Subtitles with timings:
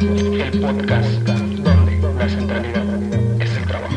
[0.00, 2.84] el podcast donde la centralidad
[3.40, 3.94] es el trabajo.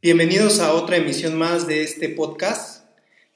[0.00, 2.86] Bienvenidos a otra emisión más de este podcast.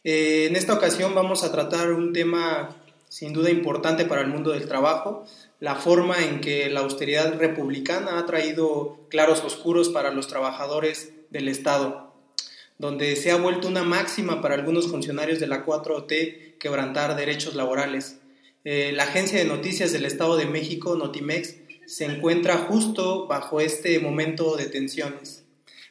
[0.03, 2.75] Eh, en esta ocasión vamos a tratar un tema
[3.11, 5.27] sin duda importante para el mundo del trabajo,
[5.61, 11.49] la forma en que la austeridad republicana ha traído claros oscuros para los trabajadores del
[11.49, 12.15] Estado,
[12.79, 18.21] donde se ha vuelto una máxima para algunos funcionarios de la 4T quebrantar derechos laborales.
[18.65, 23.99] Eh, la agencia de noticias del Estado de México, Notimex, se encuentra justo bajo este
[23.99, 25.45] momento de tensiones.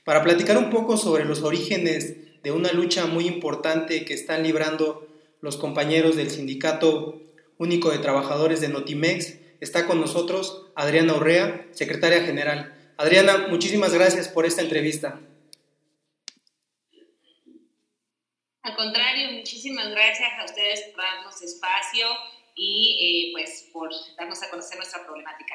[0.03, 5.07] Para platicar un poco sobre los orígenes de una lucha muy importante que están librando
[5.41, 7.21] los compañeros del Sindicato
[7.59, 9.35] Único de Trabajadores de Notimex.
[9.59, 12.73] Está con nosotros Adriana Urrea, secretaria general.
[12.97, 15.21] Adriana, muchísimas gracias por esta entrevista.
[18.63, 22.07] Al contrario, muchísimas gracias a ustedes por darnos espacio
[22.55, 25.53] y eh, pues por darnos a conocer nuestra problemática.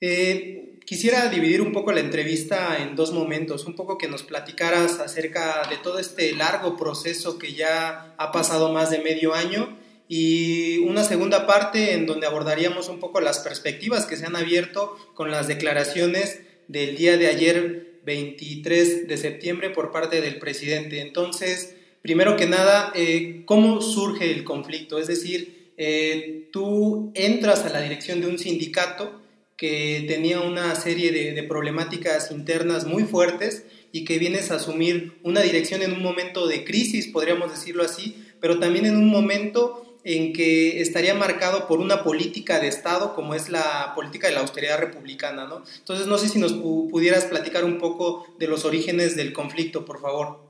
[0.00, 5.00] Eh, quisiera dividir un poco la entrevista en dos momentos, un poco que nos platicaras
[5.00, 10.78] acerca de todo este largo proceso que ya ha pasado más de medio año y
[10.78, 15.32] una segunda parte en donde abordaríamos un poco las perspectivas que se han abierto con
[15.32, 21.00] las declaraciones del día de ayer 23 de septiembre por parte del presidente.
[21.00, 24.98] Entonces, primero que nada, eh, ¿cómo surge el conflicto?
[24.98, 29.20] Es decir, eh, tú entras a la dirección de un sindicato,
[29.60, 35.42] que tenía una serie de, problemáticas internas muy fuertes y que vienes a asumir una
[35.42, 40.32] dirección en un momento de crisis, podríamos decirlo así, pero también en un momento en
[40.32, 44.78] que estaría marcado por una política de Estado como es la política de la austeridad
[44.78, 45.62] republicana, ¿no?
[45.76, 50.00] Entonces, no sé si nos pudieras platicar un poco de los orígenes del conflicto, por
[50.00, 50.49] favor.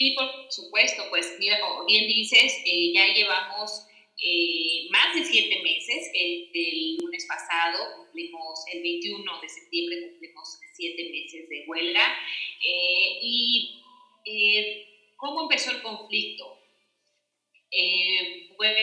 [0.00, 5.60] Sí, por supuesto, pues mira, como bien dices, eh, ya llevamos eh, más de siete
[5.62, 6.10] meses.
[6.14, 12.16] El, lunes pasado cumplimos, el 21 de septiembre cumplimos siete meses de huelga.
[12.64, 13.82] Eh, ¿Y
[14.24, 16.56] eh, cómo empezó el conflicto?
[18.56, 18.76] bueno,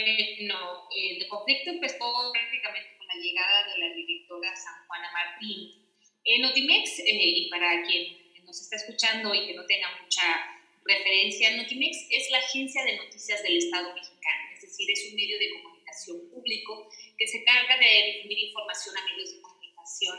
[0.95, 5.83] el conflicto empezó prácticamente con la llegada de la directora San Juana Martín.
[6.23, 10.56] En Notimex, y para quien nos está escuchando y que no tenga mucha
[10.87, 14.17] referencia, Notimex es la agencia de noticias del Estado mexicano
[14.67, 19.35] decir, es un medio de comunicación público que se carga de difundir información a medios
[19.35, 20.17] de comunicación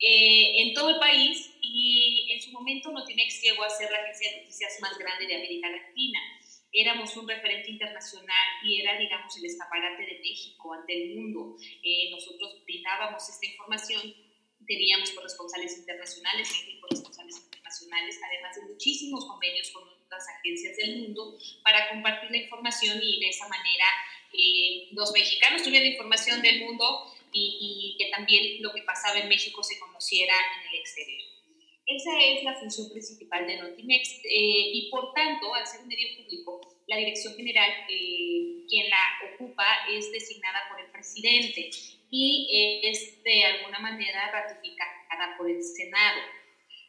[0.00, 4.30] eh, en todo el país y en su momento Notimex llegó a ser la agencia
[4.30, 6.20] de noticias más grande de América Latina.
[6.72, 11.56] Éramos un referente internacional y era, digamos, el escaparate de México ante el mundo.
[11.82, 14.14] Eh, nosotros brindábamos esta información,
[14.66, 16.75] teníamos corresponsales internacionales corresponsales
[17.82, 23.20] internacionales, además de muchísimos convenios con otras agencias del mundo para compartir la información y
[23.20, 23.86] de esa manera
[24.32, 29.62] eh, los mexicanos tuvieran información del mundo y, que también lo que pasaba en México
[29.62, 31.20] se conociera en el exterior.
[31.86, 36.16] Esa es la función principal de Notimex eh, y por tanto, al ser un medio
[36.16, 39.02] público, la dirección general, eh, quien la
[39.34, 41.70] ocupa, es designada por el presidente
[42.10, 46.22] y es de alguna manera ratificada por el Senado.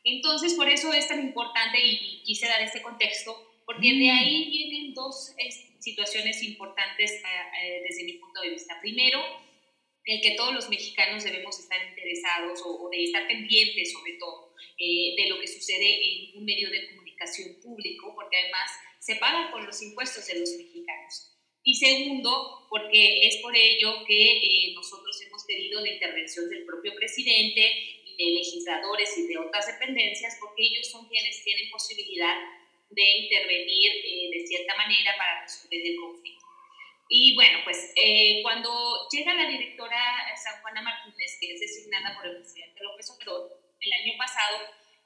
[0.08, 3.36] Entonces, por eso es tan importante y, quise dar este contexto,
[3.66, 4.18] porque de mm.
[4.18, 5.36] ahí vienen dos
[5.80, 7.24] situaciones importantes eh,
[7.62, 8.80] eh, desde mi punto de vista.
[8.80, 9.20] Primero,
[10.06, 15.14] el que todos los mexicanos debemos estar interesados o, de estar pendientes, sobre todo, eh,
[15.18, 19.66] de lo que sucede en un medio de comunicación público, porque además se paga con
[19.66, 21.34] los impuestos de los mexicanos.
[21.64, 27.97] Y segundo, porque es por ello que nosotros hemos pedido la intervención del propio presidente
[28.18, 32.36] legisladores y de otras dependencias, porque ellos son quienes tienen posibilidad
[32.90, 36.46] de intervenir eh, de cierta manera para resolver el conflicto.
[37.10, 42.28] Y bueno, pues eh, cuando llega la directora San Juana Martínez, que es designada por
[42.28, 44.60] el presidente López Obrador el año pasado,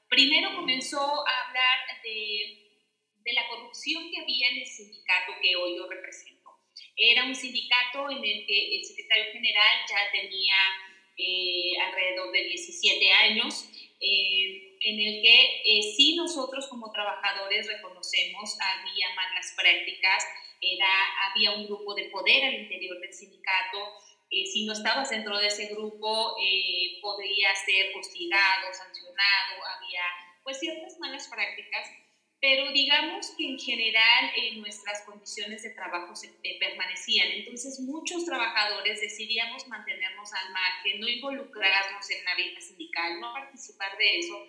[0.08, 2.72] primero comenzó a hablar de,
[3.22, 6.50] de la corrupción que había en el sindicato que hoy yo represento.
[6.96, 10.56] Era un sindicato en el que el secretario general ya tenía
[11.16, 13.68] eh, alrededor de 17 años,
[14.00, 20.24] eh, en el que eh, sí nosotros como trabajadores reconocemos había malas prácticas,
[20.60, 20.90] era,
[21.30, 23.78] había un grupo de poder al interior del sindicato,
[24.30, 26.34] si no estabas dentro de ese grupo
[27.02, 30.00] podría ser hostigado, sancionado, había
[30.42, 31.90] pues ciertas malas prácticas
[32.42, 37.30] pero digamos que en general eh, nuestras condiciones de trabajo se, eh, permanecían.
[37.30, 43.96] Entonces muchos trabajadores decidíamos mantenernos al margen, no involucrarnos en la vida sindical, no participar
[43.96, 44.44] de eso,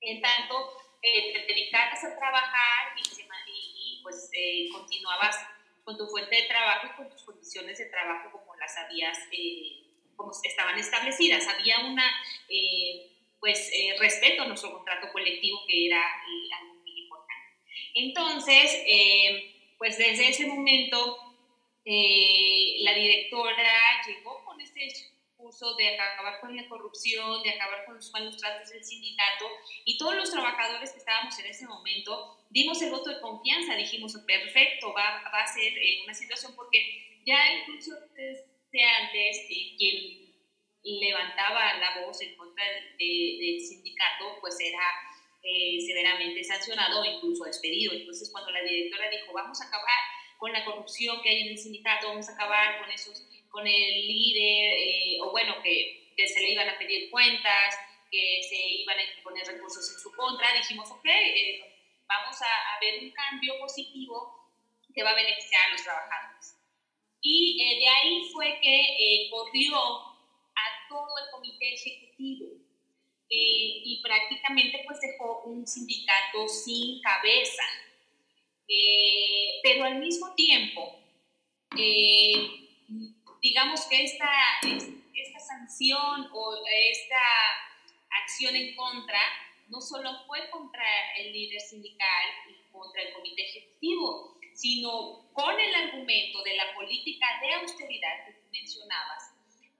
[0.00, 0.72] en tanto
[1.02, 5.36] eh, te dedicabas a trabajar y, y, pues eh, continuabas
[5.84, 9.84] con tu fuente de trabajo y con tus condiciones de trabajo como las habías, eh,
[10.16, 11.46] como estaban establecidas.
[11.48, 12.10] Había una,
[12.48, 16.02] eh, pues, respeto a nuestro contrato colectivo que era
[16.60, 16.69] algo
[17.94, 18.84] Entonces,
[19.78, 21.16] pues desde ese momento,
[21.84, 28.10] la directora llegó con este discurso de acabar con la corrupción, de acabar con los
[28.12, 29.46] malos tratos del sindicato
[29.84, 34.16] y todos los trabajadores que estábamos en ese momento dimos el voto de confianza, dijimos,
[34.26, 40.30] perfecto, va, va a ser eh, una situación porque ya incluso desde antes eh, quien
[40.82, 42.64] levantaba la voz en contra
[42.98, 44.80] del, sindicato pues era
[45.42, 47.92] eh, severamente sancionado o incluso despedido.
[47.92, 49.98] Entonces cuando la directora dijo, vamos a acabar
[50.38, 54.06] con la corrupción que hay en el sindicato, vamos a acabar con esos con el
[54.06, 57.74] líder, o bueno, que, se le iban a pedir cuentas,
[58.10, 61.06] que se iban a poner recursos en su contra, dijimos, ok,
[62.06, 64.50] vamos a, ver un cambio positivo
[64.94, 66.56] que va a beneficiar a los trabajadores.
[67.22, 72.46] Y eh, de ahí fue que eh, corrió a todo el comité ejecutivo
[73.30, 77.62] eh, y prácticamente pues dejó un sindicato sin cabeza.
[79.62, 80.98] pero al mismo tiempo,
[83.40, 84.30] digamos que esta,
[84.62, 87.22] esta sanción o esta
[88.22, 89.20] acción en contra
[89.70, 90.84] no solo fue contra
[91.16, 97.26] el líder sindical y contra el comité ejecutivo, sino con el argumento de la política
[97.40, 99.29] de austeridad que mencionabas, eh,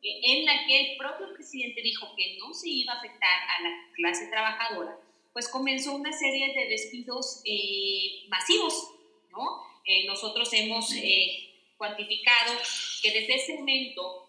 [0.02, 3.70] en la que el propio presidente dijo que no se iba a afectar a la
[3.94, 4.99] clase trabajadora,
[5.32, 8.93] pues comenzó una serie de despidos eh, masivos,
[9.31, 9.62] ¿no?
[9.85, 10.93] Eh, nosotros hemos
[11.76, 12.52] cuantificado
[13.02, 14.29] que desde ese momento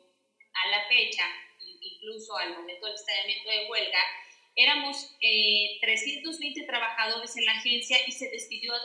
[0.53, 1.23] a la fecha,
[1.81, 3.99] incluso al momento del estallamiento de huelga,
[4.55, 8.81] Éramos 320 eh, trabajadores en la agencia y se despidió a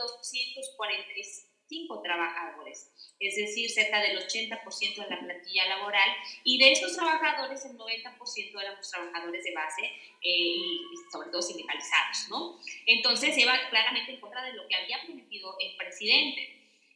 [1.69, 6.09] 245 trabajadores, es decir, cerca del 80% de la plantilla laboral.
[6.45, 10.81] Y de esos trabajadores, el 90% éramos trabajadores de base eh, y,
[11.11, 12.59] sobre todo sindicalizados, ¿no?
[12.87, 16.53] Entonces, iba claramente en contra de lo que había prometido el presidente.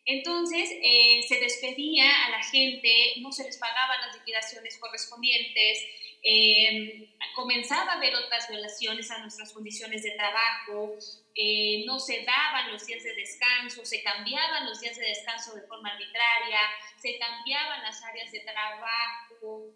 [0.07, 5.85] Entonces, eh, se despedía a la gente, no se les pagaban las liquidaciones correspondientes,
[6.23, 10.97] eh, comenzaba a haber otras violaciones a nuestras condiciones de trabajo,
[11.35, 15.63] eh, no se daban los días de descanso, se cambiaban los días de descanso de
[15.63, 16.59] forma arbitraria,
[17.01, 19.75] se cambiaban las áreas de trabajo,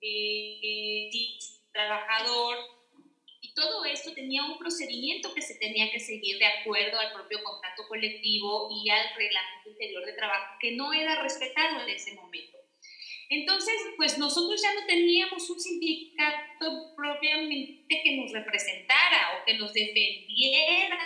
[0.00, 1.10] eh,
[1.72, 2.58] trabajador,
[3.40, 7.42] y todo esto tenía un procedimiento que se tenía que seguir de acuerdo al propio
[7.42, 12.61] contrato colectivo y al reglamento interior de trabajo, que no era respetado en ese momento.
[13.32, 19.72] Entonces, pues nosotros ya no teníamos un sindicato propiamente que nos representara o que nos
[19.72, 20.98] defendiera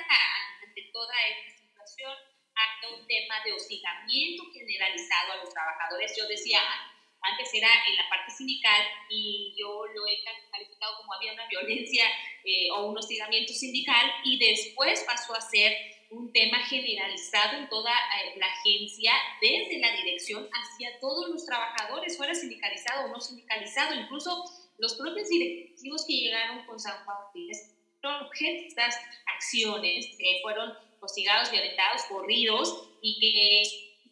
[0.61, 2.13] ante toda esta situación,
[2.53, 6.17] ante un tema de hostigamiento generalizado a los trabajadores.
[6.19, 6.59] Yo decía,
[7.23, 12.07] antes era en la parte sindical y yo lo he calificado como había una violencia
[12.45, 17.93] eh, o un hostigamiento sindical y después pasó a ser un tema generalizado en toda
[17.93, 23.95] eh, la agencia, desde la dirección hacia todos los trabajadores, fuera sindicalizado o no sindicalizado,
[23.95, 24.45] incluso
[24.79, 27.17] los propios directivos que llegaron con San Juan
[28.39, 28.95] estas
[29.35, 33.63] acciones que fueron hostigados, violentados, corridos y que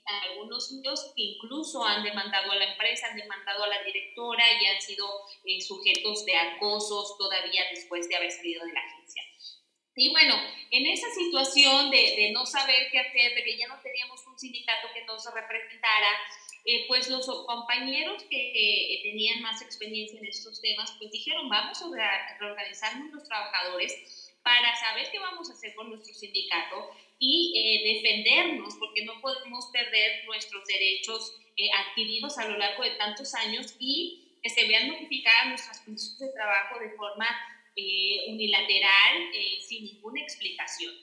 [0.07, 4.81] algunos niños incluso han demandado a la empresa, han demandado a la directora y han
[4.81, 5.07] sido
[5.45, 9.23] eh, sujetos de acosos todavía después de haber salido de la agencia.
[9.97, 10.35] Y bueno,
[10.71, 14.39] en esa situación de, de, no saber qué hacer, de que ya no teníamos un
[14.39, 16.09] sindicato que nos representara,
[16.67, 21.83] eh, pues los compañeros que eh, tenían más experiencia en estos temas, pues dijeron, vamos
[21.83, 27.95] a reorganizarnos los trabajadores para saber qué vamos a hacer con nuestro sindicato y eh,
[27.95, 31.37] defendernos, porque no podemos perder nuestros derechos
[31.87, 36.33] adquiridos a lo largo de tantos años y que se vean modificadas nuestras condiciones de
[36.33, 37.27] trabajo de forma
[37.77, 40.95] eh, unilateral, eh, sin ninguna explicación.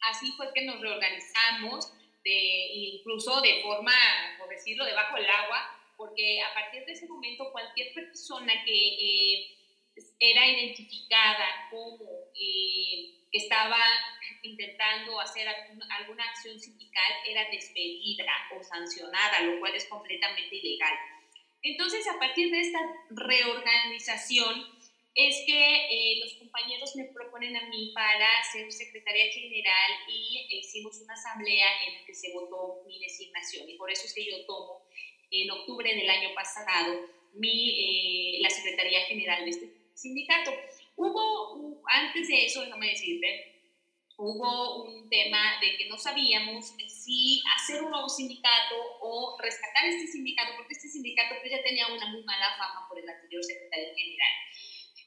[0.00, 1.92] Así fue que nos reorganizamos,
[2.24, 3.92] de, incluso de forma,
[4.38, 9.56] por decirlo, debajo del agua, porque a partir de ese momento cualquier persona que eh,
[10.18, 11.98] era identificada como
[12.34, 13.78] que estaba
[14.42, 20.94] intentando hacer alguna acción sindical era despedida o sancionada, lo cual es completamente ilegal.
[21.62, 22.80] Entonces, a partir de esta
[23.10, 24.66] reorganización,
[25.14, 30.98] es que eh, los compañeros me proponen a mí para ser secretaria general y hicimos
[31.00, 34.44] una asamblea en la que se votó mi designación y por eso es que yo
[34.46, 34.86] tomo
[35.30, 37.00] en octubre del año pasado
[37.34, 40.50] mi, eh, la secretaría general de este sindicato.
[40.96, 43.52] Hubo, antes de eso, déjame decirte,
[44.16, 50.06] hubo un tema de que no sabíamos si hacer un nuevo sindicato o rescatar este
[50.06, 53.88] sindicato, porque este sindicato pues, ya tenía una muy mala fama por el anterior secretario
[53.96, 54.32] general.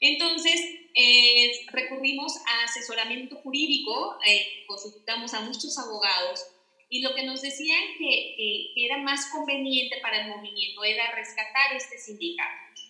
[0.08, 0.62] Entonces,
[0.94, 6.46] eh, recurrimos a asesoramiento jurídico, eh, consultamos a muchos abogados
[6.90, 11.98] y lo que nos decían que, era más conveniente para el movimiento era rescatar este
[11.98, 12.82] sindicato.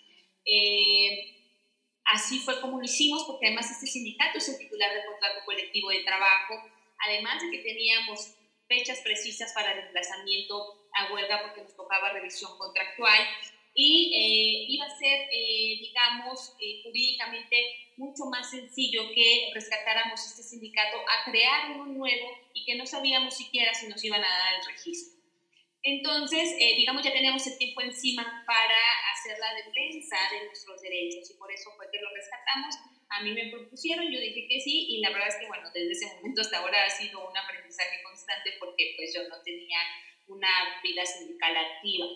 [0.43, 1.37] Eh,
[2.03, 5.91] así fue como lo hicimos, porque además este sindicato es el titular del contrato colectivo
[5.91, 6.61] de trabajo,
[6.99, 8.35] además de que teníamos
[8.67, 13.19] fechas precisas para el desplazamiento a huelga porque nos tocaba revisión contractual
[13.77, 20.43] y eh, iba a ser, eh, digamos, eh, jurídicamente mucho más sencillo que rescatáramos este
[20.43, 24.55] sindicato a crear uno nuevo y que no sabíamos siquiera si nos iban a dar
[24.59, 25.19] el registro.
[25.83, 28.79] Entonces, digamos, ya teníamos el tiempo encima para
[29.13, 32.75] hacer la defensa de nuestros derechos y por eso fue que lo rescatamos.
[33.09, 35.91] A mí me propusieron, yo dije que sí y la verdad es que, bueno, desde
[35.91, 39.77] ese momento hasta ahora ha sido un aprendizaje constante porque pues yo no tenía
[40.27, 42.07] una vida sindical activa.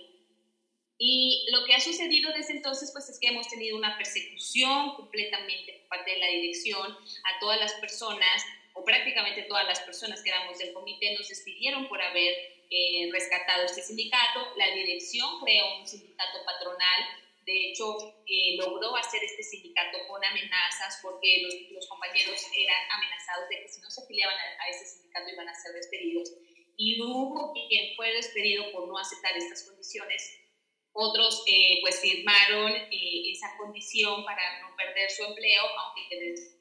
[1.02, 5.80] Y lo que ha sucedido desde entonces, pues es que hemos tenido una persecución completamente
[5.80, 10.30] por parte de la dirección a todas las personas, o prácticamente todas las personas que
[10.30, 12.36] éramos del comité, nos despidieron por haber
[12.70, 14.54] eh, rescatado este sindicato.
[14.58, 17.02] La dirección creó un sindicato patronal.
[17.46, 23.48] De hecho, eh, logró hacer este sindicato con amenazas porque los, los, compañeros eran amenazados
[23.50, 26.30] de que si no se afiliaban a, a este sindicato iban a ser despedidos.
[26.76, 30.49] Y hubo quien fue despedido por no aceptar estas condiciones
[30.94, 36.16] otros eh, pues firmaron eh, esa condición para no perder su empleo, aunque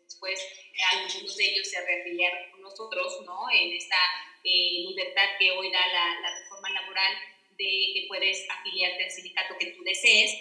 [0.06, 0.40] después
[0.92, 3.50] algunos de ellos se reafiliaron con nosotros, ¿no?
[3.50, 3.98] En esta
[4.44, 7.14] eh, libertad que hoy da la, la, reforma laboral
[7.56, 10.32] de que puedes afiliarte al sindicato que tú desees,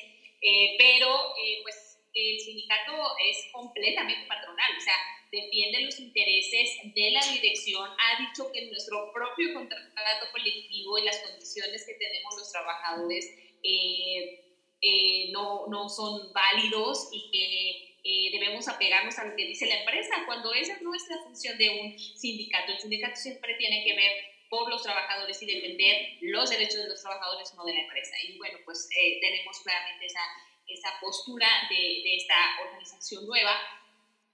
[0.77, 4.96] pero pues el sindicato es completamente patronal, o sea,
[5.32, 11.17] defiende los intereses de la dirección, ha dicho que nuestro propio contrato colectivo y las
[11.20, 14.44] condiciones que tenemos los trabajadores eh,
[14.82, 19.80] eh, no, no, son válidos y que eh, debemos apegarnos a lo que dice la
[19.80, 22.72] empresa, cuando esa es nuestra función de un sindicato.
[22.72, 24.12] El sindicato siempre tiene que ver
[24.50, 28.16] por los trabajadores y defender los derechos de los trabajadores, no de la empresa.
[28.24, 28.88] Y bueno, pues
[29.20, 30.22] tenemos claramente esa,
[30.68, 32.36] esa postura de, esta
[32.66, 33.60] organización nueva.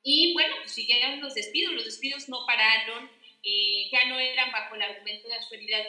[0.04, 3.10] Y bueno, pues siguieron los despidos, los despidos no pararon,
[3.92, 5.36] ya no eran bajo el argumento de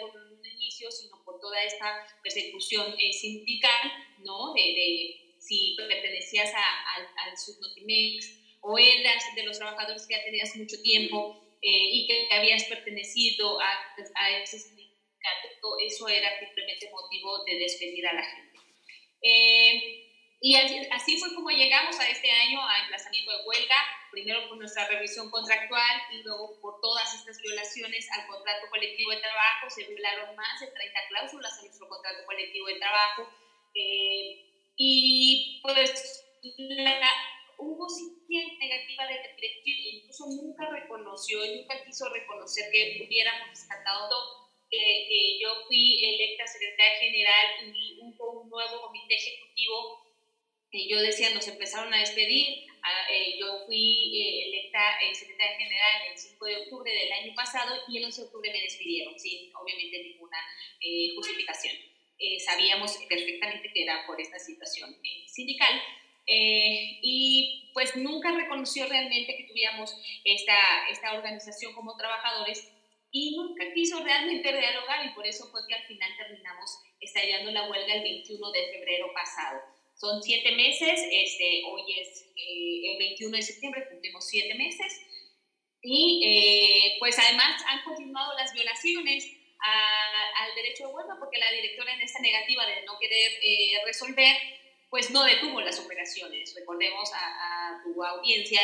[0.01, 0.24] por
[0.91, 4.53] sino por toda esta persecución eh, sindical, ¿no?
[4.55, 10.81] De, si pertenecías a, al Subnotimex o eras de los trabajadores que ya tenías mucho
[10.81, 13.67] tiempo eh, y que habías pertenecido a,
[14.15, 18.59] a ese sindicato, eso era simplemente motivo de despedir a la gente.
[19.21, 23.77] Eh, y así, fue como llegamos a este año a emplazamiento de huelga,
[24.11, 29.19] primero por nuestra revisión contractual y luego por todas estas violaciones al contrato colectivo de
[29.19, 29.71] trabajo.
[29.71, 33.29] Se violaron más de 30 cláusulas en nuestro contrato colectivo de trabajo.
[33.75, 34.45] Eh,
[34.77, 36.27] y pues
[36.59, 37.11] la,
[37.57, 44.45] hubo situación negativa de la directiva, incluso nunca reconoció, nunca quiso reconocer que hubiéramos rescatado
[44.71, 44.77] que,
[45.09, 50.04] que yo fui electa secretaria general y hubo un nuevo comité ejecutivo
[50.89, 52.67] yo decía, nos empezaron a despedir.
[53.11, 57.75] Eh, yo fui eh, electa eh, secretaria general el 5 de octubre del año pasado
[57.89, 60.39] y el 11 de octubre me despidieron, sin obviamente ninguna
[61.17, 61.75] justificación.
[62.45, 64.95] sabíamos perfectamente que era por esta situación
[65.27, 65.81] sindical.
[66.27, 72.71] y pues nunca reconoció realmente que tuviéramos esta, esta organización como trabajadores
[73.11, 77.69] y nunca quiso realmente dialogar y por eso fue que al final terminamos estallando la
[77.71, 79.74] huelga el 21 de febrero pasado.
[79.97, 85.01] Son siete meses, este, hoy es eh, el 21 de septiembre, cumplimos siete meses.
[85.83, 89.31] Y eh, pues además han continuado las violaciones
[89.65, 94.37] al derecho de huelga porque la directora en esta negativa de no querer eh, resolver,
[94.91, 96.55] pues no detuvo las operaciones.
[96.55, 98.61] Recordemos a, tu audiencia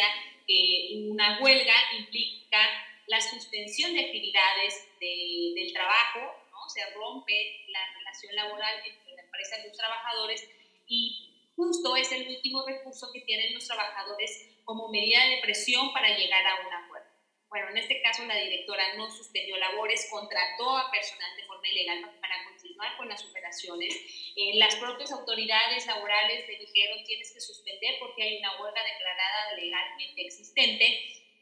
[0.46, 2.58] que una huelga implica
[3.06, 6.20] la suspensión de actividades del trabajo,
[6.50, 6.68] ¿no?
[6.68, 10.48] se rompe la relación laboral entre la empresa y los trabajadores
[10.90, 16.18] y justo es el último recurso que tienen los trabajadores como medida de presión para
[16.18, 17.08] llegar a un acuerdo.
[17.48, 22.00] Bueno, en este caso la directora no suspendió labores, contrató a personal de forma ilegal
[22.20, 23.94] para continuar con las operaciones.
[24.36, 29.56] Eh, las propias autoridades laborales le dijeron tienes que suspender porque hay una huelga declarada
[29.56, 30.84] legalmente existente.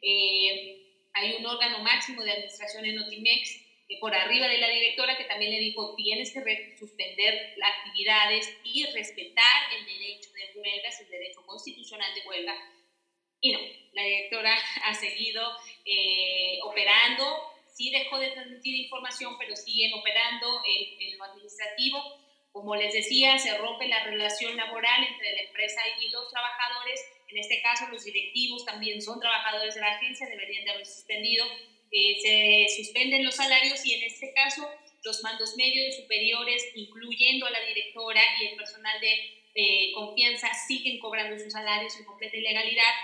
[0.01, 5.25] Eh, hay un órgano máximo de administración en Otimex por arriba de la directora que
[5.25, 11.11] también le dijo tienes que suspender las actividades y respetar el derecho de huelga, el
[11.11, 12.55] derecho constitucional de huelga.
[13.41, 13.61] Y no,
[13.93, 14.55] la directora
[14.85, 15.43] ha seguido
[15.85, 17.25] eh, operando,
[17.67, 22.03] sí dejó de transmitir información, pero siguen operando en, en, lo administrativo.
[22.53, 27.01] Como les decía, se rompe la relación laboral entre la empresa y los trabajadores.
[27.29, 31.47] En este caso, los directivos también son trabajadores de la agencia, deberían de haber suspendido.
[31.91, 34.69] Eh, se suspenden los salarios y en este caso
[35.05, 40.49] los mandos medios y superiores, incluyendo a la directora y el personal de eh, confianza,
[40.55, 42.95] siguen cobrando sus salarios en completa ilegalidad.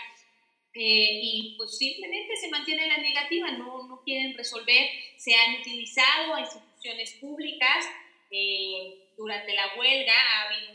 [0.74, 6.34] Eh, y pues simplemente se mantiene la negativa, no, no quieren resolver, se han utilizado
[6.34, 7.86] a instituciones públicas,
[8.30, 10.74] eh, durante la huelga ha habido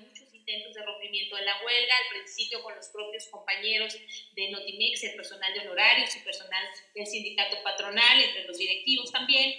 [0.49, 3.95] intentos de rompimiento de la huelga, al principio con los propios compañeros
[4.33, 6.65] de Notimex, el personal de honorarios y personal
[6.95, 9.53] del sindicato patronal, entre los directivos también,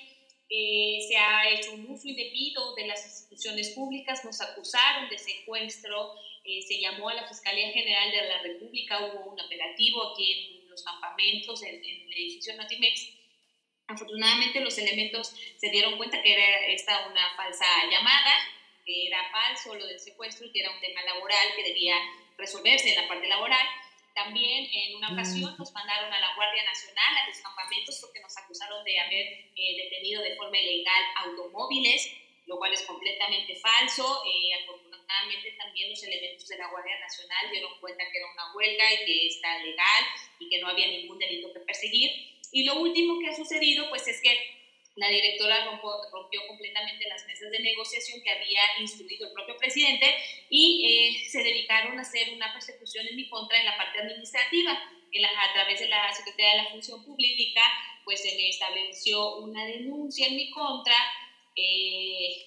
[0.48, 6.12] eh, se ha hecho un uso indebido de las instituciones públicas, nos acusaron de secuestro,
[6.44, 10.68] eh, se llamó a la Fiscalía General de la República, hubo un operativo aquí en
[10.68, 13.12] los campamentos, en, en el edificio Notimex.
[13.86, 18.59] Afortunadamente los elementos se dieron cuenta que era esta una falsa llamada,
[18.90, 21.94] que era falso lo del secuestro y que era un tema laboral que debía
[22.36, 23.66] resolverse en la parte laboral
[24.14, 28.36] también en una ocasión nos mandaron a la Guardia Nacional a los campamentos porque nos
[28.36, 32.12] acusaron de haber eh, detenido de forma ilegal automóviles,
[32.46, 34.22] lo cual es completamente falso.
[34.26, 38.92] Eh, afortunadamente también los elementos de la Guardia Nacional dieron cuenta que era una huelga
[38.92, 40.04] y que está legal
[40.38, 42.10] y que no había ningún delito que perseguir.
[42.52, 44.59] Y lo último que ha sucedido pues es que
[45.00, 50.14] la directora rompió, completamente las mesas de negociación que había instruido el propio presidente
[50.50, 54.72] y eh, se dedicaron a hacer una persecución en mi contra en la parte administrativa.
[54.72, 57.62] a través de la Secretaría de la Función Pública,
[58.04, 60.94] pues se me estableció una denuncia en mi contra,
[61.56, 62.46] eh,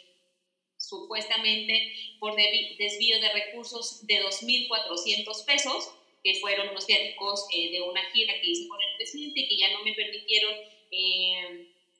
[0.77, 5.89] supuestamente por desvío de recursos de 2.400 pesos,
[6.24, 9.57] que fueron unos viáticos eh, de una gira que hice con el presidente y que
[9.57, 10.53] ya no me permitieron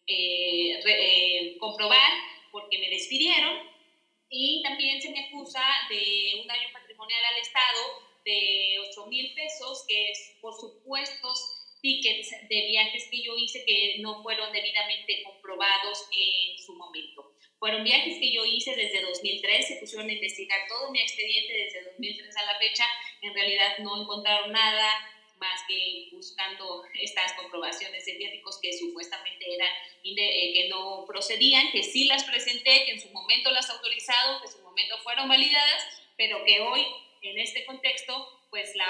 [0.08, 2.12] eh, comprobar
[2.52, 3.74] porque me despidieron
[4.30, 9.86] y también se me acusa de un daño patrimonial al Estado de 8 mil pesos,
[9.88, 16.08] que es por supuestos tickets de viajes que yo hice que no fueron debidamente comprobados
[16.12, 17.36] en su momento.
[17.60, 21.84] Fueron viajes que yo hice desde 2003, se pusieron a investigar todo mi expediente desde
[21.92, 22.86] 2003 a la fecha,
[23.22, 25.13] en realidad no encontraron nada,
[25.44, 31.84] más que buscando estas comprobaciones de viáticos que supuestamente eran eh, que no procedían, que
[31.84, 35.84] sí las presenté, que en su momento las autorizado, que en su momento fueron validadas,
[36.16, 36.86] pero que hoy
[37.22, 38.86] en este contexto pues la,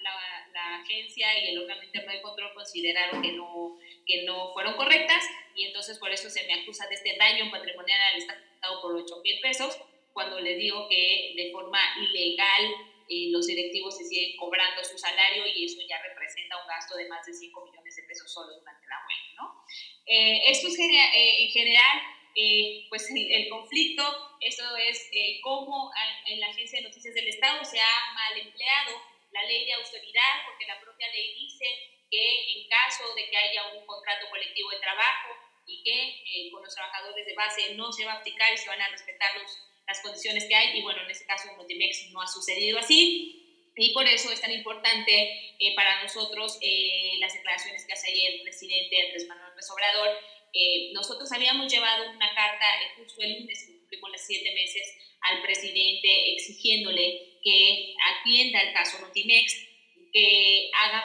[0.00, 0.12] la,
[0.52, 5.24] la, agencia y el órgano interno de control consideraron que no, que no fueron correctas
[5.56, 9.20] y entonces por eso se me acusa de este daño patrimonial al Estado por 8
[9.24, 9.78] mil pesos,
[10.12, 12.74] cuando le digo que de forma ilegal
[13.10, 17.26] los directivos se siguen cobrando su salario y eso ya representa un gasto de más
[17.26, 19.42] de 5 millones de pesos solo durante la huelga.
[19.42, 19.64] ¿no?
[20.06, 21.98] Eh, esto es eh, en general,
[22.36, 24.02] eh, pues el, conflicto,
[24.40, 25.10] eso es
[25.42, 25.90] cómo
[26.26, 30.46] en la Agencia de Noticias del Estado se ha mal empleado la ley de austeridad,
[30.46, 31.66] porque la propia ley dice
[32.10, 35.34] que en caso de que haya un contrato colectivo de trabajo
[35.66, 38.80] y que con los trabajadores de base no se va a aplicar y se van
[38.80, 42.22] a respetar los las condiciones que hay y bueno, en este caso en Notimex no
[42.22, 43.40] ha sucedido así
[43.76, 45.12] y por eso es tan importante
[45.58, 50.08] eh, para nosotros eh, las declaraciones que hace ayer el presidente Andrés Manuel López Obrador.
[50.52, 54.82] Eh, nosotros habíamos llevado una carta justo el lunes cumplimos las siete meses
[55.22, 59.66] al presidente exigiéndole que atienda el caso Notimex,
[60.12, 61.04] que haga,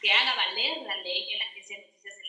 [0.00, 1.78] que haga valer la ley en la Agencia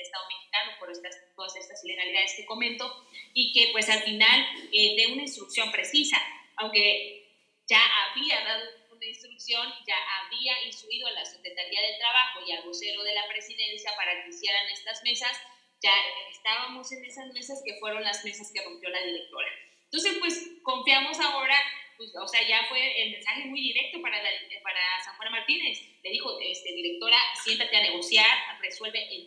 [0.03, 4.95] Estado mexicano por estas, todas estas ilegalidades que comento y que pues al final eh,
[4.95, 6.21] dé una instrucción precisa,
[6.57, 7.23] aunque
[7.67, 12.63] ya había dado una instrucción, ya había instruido a la Secretaría del Trabajo y al
[12.63, 15.41] vocero de la presidencia para que hicieran estas mesas,
[15.81, 15.93] ya
[16.31, 19.49] estábamos en esas mesas que fueron las mesas que rompió la directora.
[19.85, 21.55] Entonces, pues confiamos ahora,
[21.97, 25.81] pues, o sea, ya fue el mensaje muy directo para, para San Juan Martínez.
[26.03, 29.25] Le dijo, este, directora, siéntate a negociar, resuelve en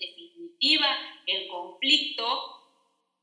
[0.57, 2.53] definitiva el conflicto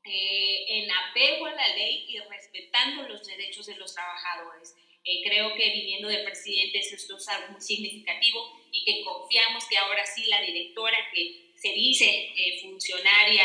[0.04, 4.76] eh, en apego a la ley y respetando los derechos de los trabajadores.
[5.04, 9.76] Eh, creo que viniendo de presidentes esto es algo muy significativo y que confiamos que
[9.76, 13.44] ahora sí la directora que se dice eh, funcionaria,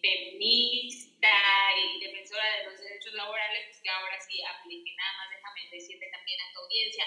[0.00, 1.28] feminista
[1.76, 4.94] y defensora de los derechos laborales, pues que ahora sí aplique.
[4.96, 7.04] Nada más déjame decirte también a tu audiencia,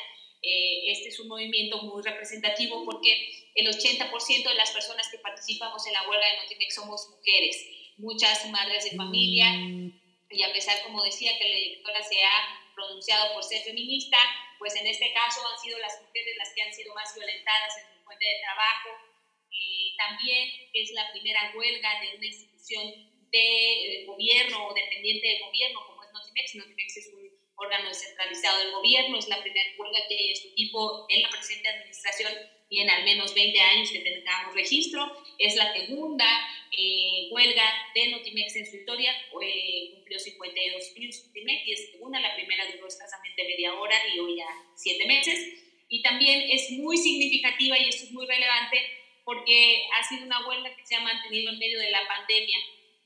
[0.92, 5.94] este es un movimiento muy representativo porque el 80% de las personas que participamos en
[5.94, 7.66] la huelga de Notimex somos mujeres
[7.98, 9.48] muchas madres de familia,
[10.30, 14.18] y a pesar, como decía, que la directora se ha pronunciado por ser feminista,
[14.60, 17.96] pues en este caso han sido las mujeres las que han sido más violentadas en
[17.96, 18.90] su fuente de trabajo.
[19.52, 25.86] Eh, también es la primera huelga de una institución de, gobierno o dependiente de gobierno
[25.88, 26.56] como es Notimex.
[26.56, 27.25] Notimex es un
[27.58, 31.30] órgano descentralizado del gobierno, es la primera huelga que hay de su tipo en la
[31.30, 32.34] presente administración
[32.70, 35.12] y en al menos 20 años que tengamos registro.
[35.38, 36.26] Es la segunda
[36.78, 37.64] eh, huelga
[37.94, 42.66] de Notimex en su historia, eh, cumplió 52 años Notimex y es segunda, la primera
[42.72, 45.40] duró escasamente media hora y hoy ya 7 meses.
[45.88, 48.82] Y también es muy significativa y esto es muy relevante
[49.24, 52.58] porque ha sido una huelga que se ha mantenido en medio de la pandemia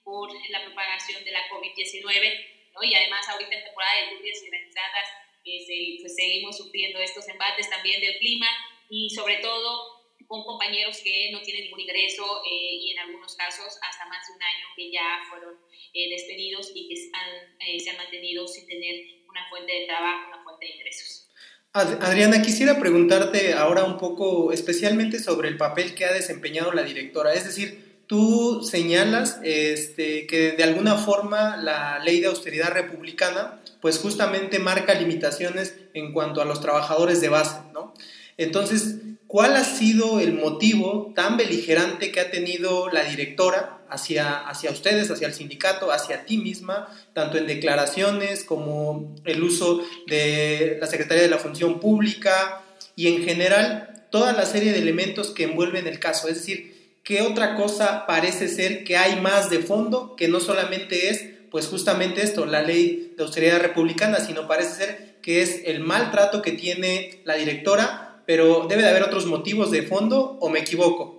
[0.03, 2.88] por la propagación de la COVID-19 ¿no?
[2.88, 5.08] y además ahorita en temporada de lluvias y ventanas
[5.46, 8.48] eh, pues seguimos sufriendo estos embates también del clima
[8.89, 13.65] y sobre todo con compañeros que no tienen ningún ingreso eh, y en algunos casos
[13.82, 15.56] hasta más de un año que ya fueron
[15.92, 20.44] eh, despedidos y que eh, se han mantenido sin tener una fuente de trabajo, una
[20.44, 21.26] fuente de ingresos.
[21.74, 27.34] Adriana, quisiera preguntarte ahora un poco especialmente sobre el papel que ha desempeñado la directora.
[27.34, 34.00] Es decir, tú señalas este, que de alguna forma la ley de austeridad republicana pues
[34.00, 37.93] justamente marca limitaciones en cuanto a los trabajadores de base, ¿no?
[38.36, 38.95] Entonces,
[39.28, 45.12] ¿cuál ha sido el motivo tan beligerante que ha tenido la directora hacia, hacia ustedes,
[45.12, 51.22] hacia el sindicato, hacia ti misma, tanto en declaraciones como el uso de la Secretaría
[51.22, 52.63] de la Función Pública
[52.95, 56.28] y en general toda la serie de elementos que envuelven el caso?
[56.28, 56.68] Es decir,
[57.10, 61.67] ¿qué otra cosa parece ser que hay más de fondo que no solamente es, pues
[61.67, 66.52] justamente esto, la ley de austeridad republicana, sino parece ser que es el maltrato que
[66.52, 71.17] tiene la directora pero debe de haber otros motivos de fondo o me equivoco.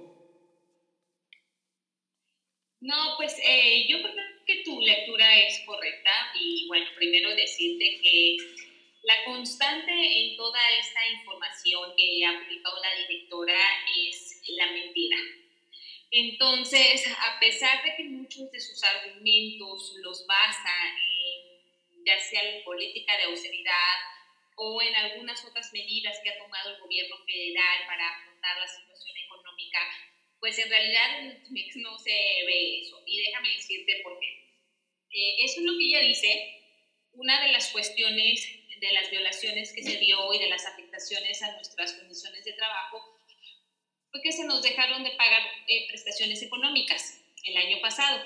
[2.81, 4.15] No, pues eh, yo creo
[4.47, 8.37] que tu lectura es correcta y bueno, primero decirte que
[9.03, 13.59] la constante en toda esta información que ha publicado la directora
[14.07, 15.17] es la mentira.
[16.11, 22.65] Entonces, a pesar de que muchos de sus argumentos los basa en ya sea la
[22.65, 23.97] política de austeridad,
[24.63, 29.17] o en algunas otras medidas que ha tomado el gobierno federal para afrontar la situación
[29.17, 29.79] económica,
[30.39, 31.43] pues en realidad en
[31.83, 32.11] no se
[32.47, 33.03] ve eso.
[33.07, 34.29] Y déjame decirte por qué.
[35.13, 36.57] Eh, eso es lo que ella dice.
[37.13, 38.47] Una de las cuestiones
[38.81, 43.20] de las violaciones que se dio y de las afectaciones a nuestras condiciones de trabajo
[44.11, 48.23] fue que se nos dejaron de pagar eh, prestaciones económicas el año pasado.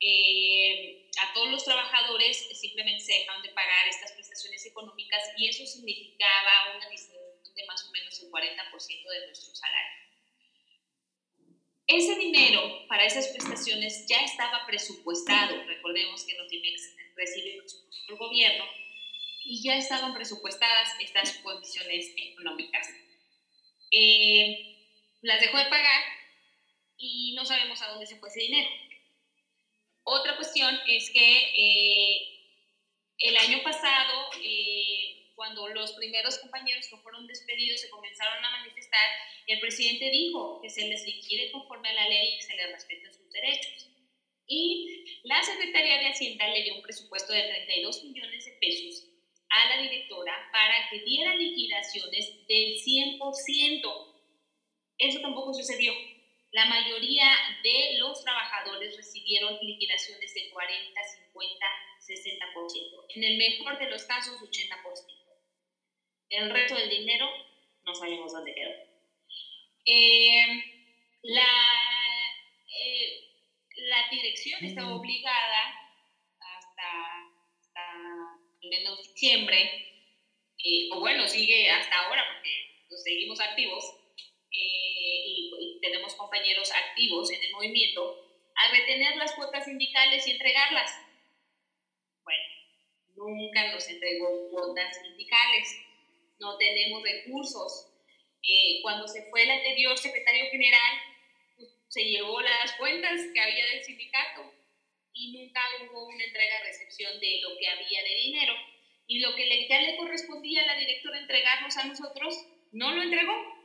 [0.00, 5.66] Eh, a todos los trabajadores simplemente se dejaron de pagar estas prestaciones económicas y eso
[5.66, 9.98] significaba una disminución de más o menos el 40% de nuestro salario.
[11.88, 17.60] Ese dinero para esas prestaciones ya estaba presupuestado, recordemos que Notimex recibe
[18.08, 18.64] el gobierno
[19.44, 22.88] y ya estaban presupuestadas estas condiciones económicas.
[23.90, 24.77] Eh,
[25.22, 26.02] las dejó de pagar
[26.96, 28.68] y no sabemos a dónde se fue ese dinero.
[30.04, 32.38] Otra cuestión es que eh,
[33.18, 39.08] el año pasado, eh, cuando los primeros compañeros que fueron despedidos se comenzaron a manifestar,
[39.46, 42.72] el presidente dijo que se les liquide conforme a la ley y que se les
[42.72, 43.88] respeten sus derechos.
[44.46, 49.04] Y la Secretaría de Hacienda le dio un presupuesto de 32 millones de pesos
[49.50, 54.07] a la directora para que diera liquidaciones del 100%.
[54.98, 55.92] Eso tampoco sucedió.
[56.52, 57.30] La mayoría
[57.62, 61.66] de los trabajadores recibieron liquidaciones de 40, 50,
[62.00, 63.04] 60%.
[63.14, 65.18] En el mejor de los casos, 80%.
[66.30, 67.26] El resto del dinero
[67.84, 68.72] no sabemos dónde quedó.
[69.86, 70.78] Eh,
[71.22, 71.46] la,
[72.68, 73.28] eh,
[73.76, 75.74] la dirección está obligada
[76.40, 79.88] hasta, hasta menos diciembre,
[80.64, 83.84] eh, o bueno, sigue hasta ahora porque seguimos activos,
[84.50, 84.87] eh,
[85.80, 90.90] tenemos compañeros activos en el movimiento, a retener las cuotas sindicales y entregarlas.
[92.22, 92.44] Bueno,
[93.16, 95.76] nunca nos entregó cuotas sindicales,
[96.38, 97.92] no tenemos recursos.
[98.42, 100.98] Eh, cuando se fue el anterior secretario general,
[101.56, 104.52] pues, se llevó las cuentas que había del sindicato
[105.12, 108.54] y nunca hubo una entrega-recepción de lo que había de dinero.
[109.06, 113.57] Y lo que ya le correspondía a la directora entregarnos a nosotros, no lo entregó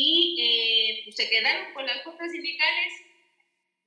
[0.00, 2.92] y eh, pues se quedaron con las cuotas sindicales.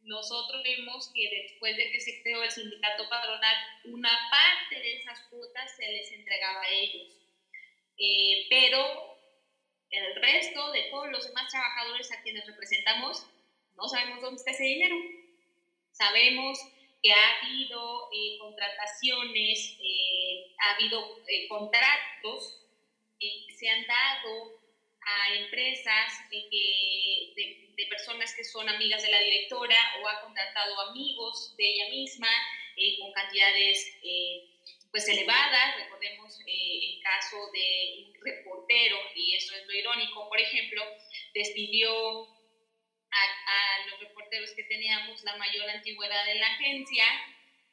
[0.01, 5.21] Nosotros vemos que después de que se creó el sindicato patronal, una parte de esas
[5.29, 7.13] cuotas se les entregaba a ellos.
[7.97, 9.17] Eh, pero
[9.89, 13.25] el resto de todos los demás trabajadores a quienes representamos,
[13.77, 14.97] no sabemos dónde está ese dinero.
[15.93, 16.59] Sabemos
[17.01, 19.77] que ha habido eh, contrataciones,
[20.59, 22.61] ha habido contratos
[23.21, 24.60] eh, se han dado
[25.05, 31.55] a empresas eh, de, personas que son amigas de la directora o ha contratado amigos
[31.57, 32.29] de ella misma
[32.99, 33.97] con cantidades
[34.91, 35.77] pues elevadas.
[35.77, 40.83] Recordemos el caso de un reportero, y eso es lo irónico, por ejemplo,
[41.33, 42.27] despidió
[43.11, 47.05] a, los reporteros que teníamos la mayor antigüedad en la agencia.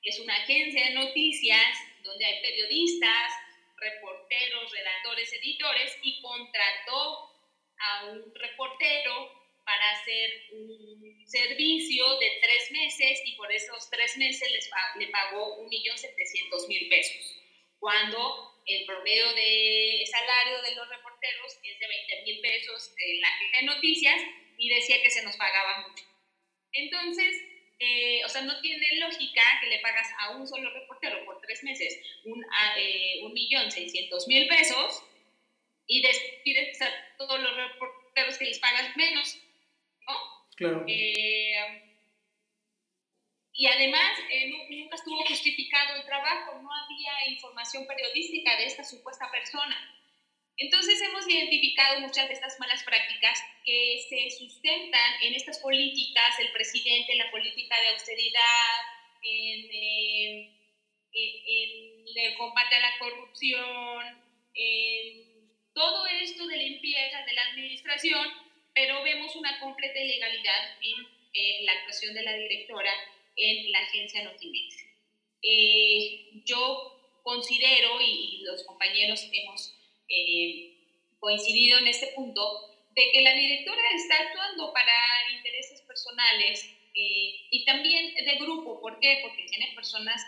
[0.03, 3.33] Es una agencia de noticias donde hay periodistas,
[3.81, 7.33] reporteros, redactores, editores y contrató
[7.79, 14.51] a un reportero para hacer un servicio de tres meses y por esos tres meses
[14.51, 17.37] les, le pagó 1.700.000 pesos,
[17.79, 23.61] cuando el promedio de salario de los reporteros es de 20.000 pesos en la agencia
[23.61, 24.23] de noticias
[24.57, 26.05] y decía que se nos pagaba mucho.
[26.73, 27.37] Entonces,
[27.81, 31.63] eh, o sea, no tiene lógica que le pagas a un solo reportero por tres
[31.63, 32.45] meses un,
[32.77, 35.05] eh, un millón seiscientos mil pesos
[35.87, 39.39] y despides a todos los reporteros que les pagas menos,
[40.07, 40.15] ¿no?
[40.57, 40.85] Claro.
[40.89, 41.85] Eh,
[43.53, 44.19] y además
[44.71, 49.98] nunca estuvo justificado el trabajo, no había información periodística de esta supuesta persona.
[50.59, 56.51] Entonces hemos identificado muchas de estas malas prácticas que se sustentan en estas políticas del
[56.51, 58.81] presidente, en la política de austeridad,
[59.23, 60.55] en, eh,
[61.13, 68.27] el combate a la corrupción, en todo esto de limpieza de la administración,
[68.75, 71.19] pero vemos una completa ilegalidad en,
[71.67, 72.93] la actuación de la directora
[73.37, 74.77] en la agencia Notimex.
[75.41, 79.78] Eh, yo considero, y los compañeros hemos
[80.09, 80.75] eh,
[81.19, 82.43] coincidido en este punto,
[82.95, 84.93] de que la directora está actuando para
[85.33, 88.81] intereses personales eh, y también de grupo.
[88.81, 89.21] ¿Por qué?
[89.23, 90.21] Porque tiene personas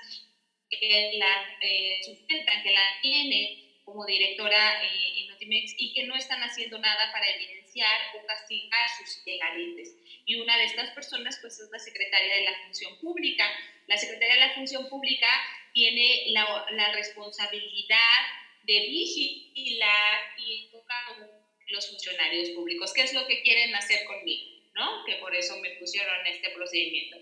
[0.70, 6.40] que la eh, sustentan, que la tienen como directora en Notimex y que no están
[6.42, 9.96] haciendo nada para evidenciar o castigar sus ilegalities.
[10.24, 13.50] Y una de estas personas pues es la secretaria de la Función Pública.
[13.88, 15.28] La secretaria de la Función Pública
[15.72, 18.20] tiene la, la responsabilidad
[18.64, 21.30] de vigilar y educar
[21.68, 22.92] los funcionarios públicos.
[22.92, 24.60] ¿Qué es lo que quieren hacer conmigo?
[24.74, 25.04] ¿no?
[25.04, 27.18] Que por eso me pusieron este procedimiento.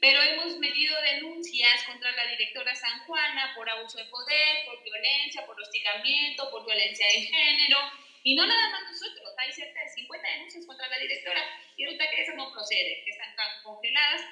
[0.00, 5.46] Pero hemos metido denuncias contra la directora San Juana por abuso de poder, por violencia,
[5.46, 7.78] por hostigamiento, por violencia de género.
[8.22, 11.42] Y no nada más nosotros, hay cerca de 50 denuncias contra la directora
[11.76, 14.22] y resulta que esas no proceden, que están congeladas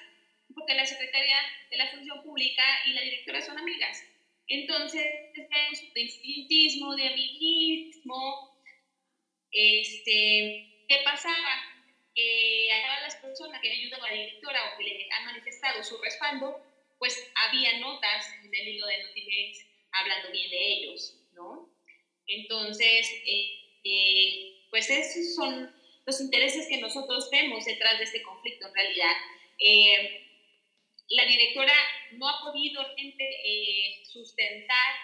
[0.55, 1.39] porque la Secretaría
[1.71, 4.03] de la Función Pública y la directora son amigas.
[4.49, 5.07] Entonces,
[5.95, 8.59] de instintismo, de amiguismo,
[9.51, 11.75] este, ¿qué pasaba?
[12.15, 15.99] Que a las personas que ayudan a la directora o que le han manifestado su
[15.99, 16.61] respaldo,
[16.99, 21.71] pues había notas en el hilo de Notimex hablando bien de ellos, ¿no?
[22.27, 25.73] Entonces, eh, eh, pues esos son
[26.05, 29.13] los intereses que nosotros vemos detrás de este conflicto en realidad.
[29.59, 30.25] Eh,
[31.11, 31.75] la directora
[32.13, 34.95] no ha podido eh, sustentar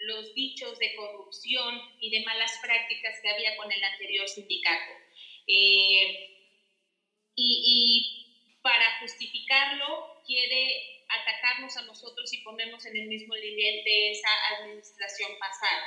[0.00, 4.92] los dichos de corrupción y de malas prácticas que había con el anterior sindicato.
[5.46, 6.36] Eh,
[7.36, 8.16] y,
[8.62, 15.30] para justificarlo quiere atacarnos a nosotros y ponernos en el mismo nivel de esa administración
[15.38, 15.86] pasada.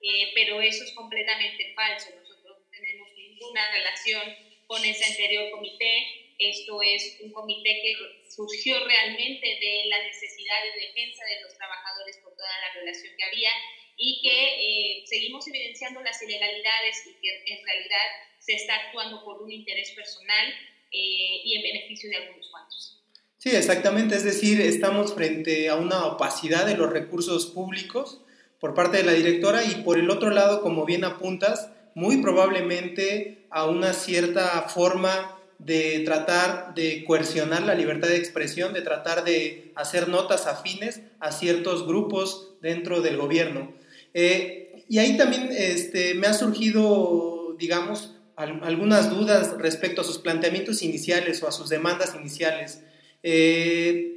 [0.00, 2.08] Eh, pero eso es completamente falso.
[2.16, 4.22] Nosotros no tenemos ninguna relación
[4.66, 7.94] con ese anterior comité esto es un comité que
[8.30, 13.24] surgió realmente de la necesidad de defensa de los trabajadores por toda la relación que
[13.24, 13.50] había
[13.96, 18.06] y que eh, seguimos evidenciando las ilegalidades y que en realidad
[18.38, 20.46] se está actuando por un interés personal
[20.92, 23.02] eh, y en beneficio de algunos cuantos.
[23.38, 24.14] Sí, exactamente.
[24.14, 28.20] Es decir, estamos frente a una opacidad de los recursos públicos
[28.60, 33.46] por parte de la directora y por el otro lado, como bien apuntas, muy probablemente
[33.50, 39.72] a una cierta forma de tratar de coercionar la libertad de expresión, de tratar de
[39.74, 43.74] hacer notas afines a ciertos grupos dentro del gobierno.
[44.14, 50.82] Eh, y ahí también este, me ha surgido, digamos, algunas dudas respecto a sus planteamientos
[50.82, 52.82] iniciales o a sus demandas iniciales.
[53.24, 54.14] Eh,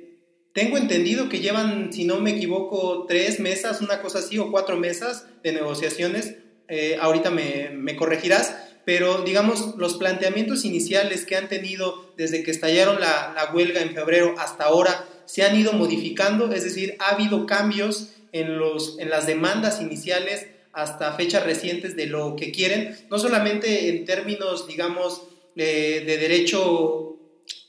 [0.54, 4.78] tengo entendido que llevan, si no me equivoco, tres mesas, una cosa así, o cuatro
[4.78, 6.36] mesas de negociaciones.
[6.68, 12.52] Eh, ahorita me, me corregirás pero digamos, los planteamientos iniciales que han tenido desde que
[12.52, 17.16] estallaron la, la, huelga en febrero hasta ahora se han ido modificando, es decir, ha
[17.16, 22.98] habido cambios en, los, en las demandas iniciales hasta fechas recientes de lo que quieren,
[23.10, 25.24] no solamente en términos, digamos,
[25.56, 27.12] de derecho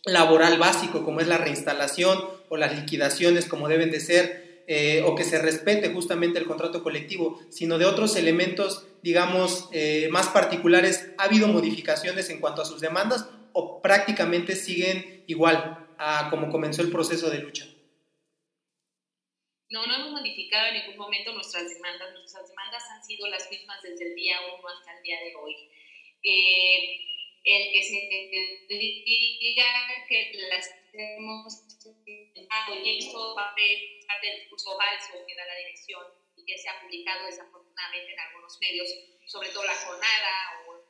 [0.05, 5.14] laboral básico, como es la reinstalación o las liquidaciones, como deben de ser, eh, o
[5.14, 11.12] que se respete justamente el contrato colectivo, sino de otros elementos digamos, eh, más particulares,
[11.19, 16.83] ¿ha habido modificaciones en cuanto a sus demandas o prácticamente siguen igual a como comenzó
[16.83, 17.67] el proceso de lucha?
[19.71, 22.12] No, no hemos modificado en ningún momento nuestras demandas.
[22.12, 25.57] Nuestras demandas han sido las mismas desde el día 1 hasta el día de hoy.
[26.23, 27.01] Eh,
[27.45, 27.97] el que se
[28.69, 29.65] diga
[30.09, 31.73] que las hemos
[32.85, 33.62] y eso parte,
[34.23, 37.27] del discurso falso que da la dirección y que se ha publicado
[37.73, 38.89] desafortunadamente en algunos medios,
[39.27, 40.85] sobre todo la jornada o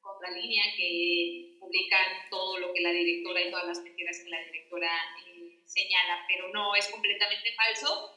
[0.00, 4.90] contralínea que publican todo lo que la directora y todas las mentiras que la directora
[5.26, 8.14] eh, señala, pero no es completamente falso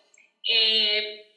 [0.47, 1.27] eh,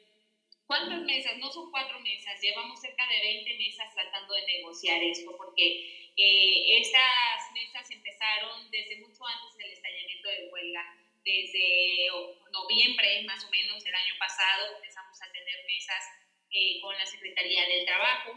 [0.65, 1.37] ¿Cuántas mesas?
[1.37, 6.79] No son cuatro mesas, llevamos cerca de 20 mesas tratando de negociar esto, porque eh,
[6.79, 12.07] estas mesas empezaron desde mucho antes del estallamiento de huelga, desde
[12.51, 16.24] noviembre más o menos del año pasado empezamos a tener mesas
[16.55, 18.31] eh, con la Secretaría del Trabajo,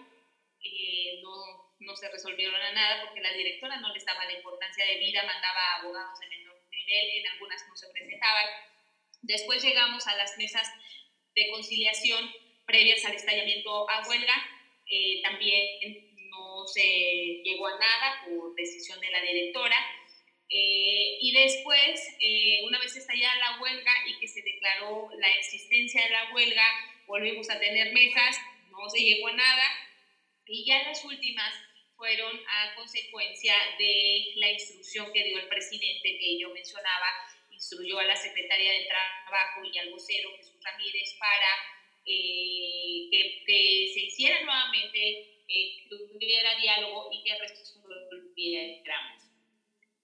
[0.60, 4.84] eh, no, no se resolvieron a nada porque la directora no les daba la importancia
[4.84, 8.48] de vida, mandaba abogados de menor nivel, en algunas no se presentaban
[9.22, 10.68] Después llegamos a las mesas
[11.34, 12.30] de conciliación
[12.66, 14.34] previas al estallamiento a huelga.
[14.90, 19.76] Eh, también no se llegó a nada por decisión de la directora.
[20.50, 26.02] Eh, y después, eh, una vez estallada la huelga y que se declaró la existencia
[26.04, 26.64] de la huelga,
[27.08, 28.36] volvimos a tener mesas,
[28.70, 29.64] no se llegó a nada.
[30.46, 31.52] Y ya las últimas
[31.96, 37.06] fueron a consecuencia de la instrucción que dio el presidente que yo mencionaba
[37.50, 41.48] instruyó a la Secretaría de Trabajo y al vocero Jesús Ramírez para
[42.06, 43.08] eh,
[43.44, 49.24] que, se hiciera nuevamente, eh, que hubiera diálogo y que resolviéramos.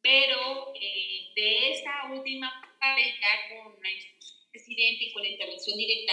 [0.02, 5.28] Pero eh, de esta última parte, ya con la instrucción del presidente y con la
[5.28, 6.12] intervención directa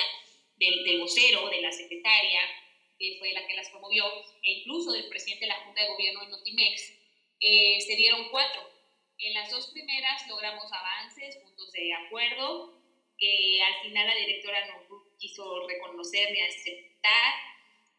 [0.62, 2.40] del, del vocero, de la secretaria,
[2.98, 4.06] que fue la que las promovió,
[4.44, 7.00] e incluso del presidente de la Junta de Gobierno de Notimex,
[7.42, 8.72] se dieron cuatro
[9.22, 12.74] en las dos primeras logramos avances, puntos de acuerdo,
[13.20, 17.34] que al final la directora no quiso reconocer ni aceptar.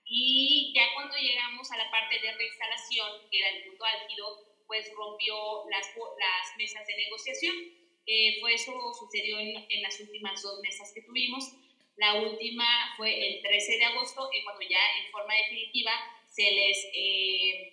[0.05, 4.93] Y ya cuando llegamos a la parte de reinstalación, que era el punto álgido, pues
[4.95, 7.57] rompió las, las mesas de negociación.
[8.05, 11.53] Eh, fue eso sucedió en, en, las últimas dos mesas que tuvimos.
[11.97, 15.93] La última fue el 13 de agosto, cuando ya en forma definitiva
[16.27, 17.73] se les eh,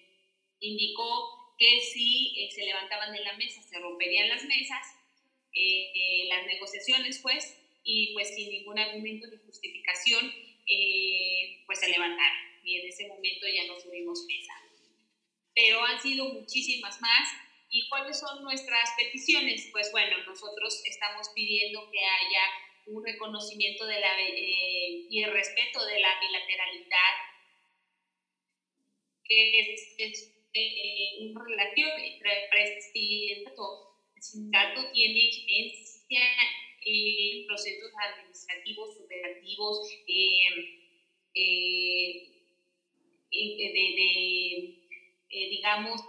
[0.60, 4.96] indicó que si eh, se levantaban de la mesa se romperían las mesas,
[5.54, 10.32] eh, eh, las negociaciones, pues, y pues sin ningún argumento ni justificación,
[11.66, 12.62] pues se levantaron.
[12.64, 14.54] Y en ese momento ya no subimos mesa.
[15.56, 17.30] Pero han sido muchísimas más.
[17.72, 19.70] ¿Y cuáles son nuestras peticiones?
[19.72, 22.42] Pues bueno, nosotros estamos pidiendo que haya
[22.90, 27.14] un reconocimiento de la, y el respeto de la bilateralidad,
[29.24, 29.60] que
[29.98, 33.52] es eh, una relación entre el presidente.
[34.16, 36.22] El sindicato tiene incidencia
[36.82, 40.74] en procesos administrativos, operativos, eh,
[43.32, 46.02] eh, de, digamos,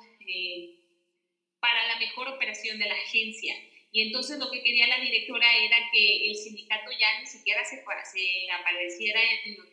[1.61, 3.55] para la mejor operación de la agencia.
[3.93, 7.77] Y entonces lo que quería la directora era que el sindicato ya ni siquiera se,
[7.77, 9.71] se apareciera en los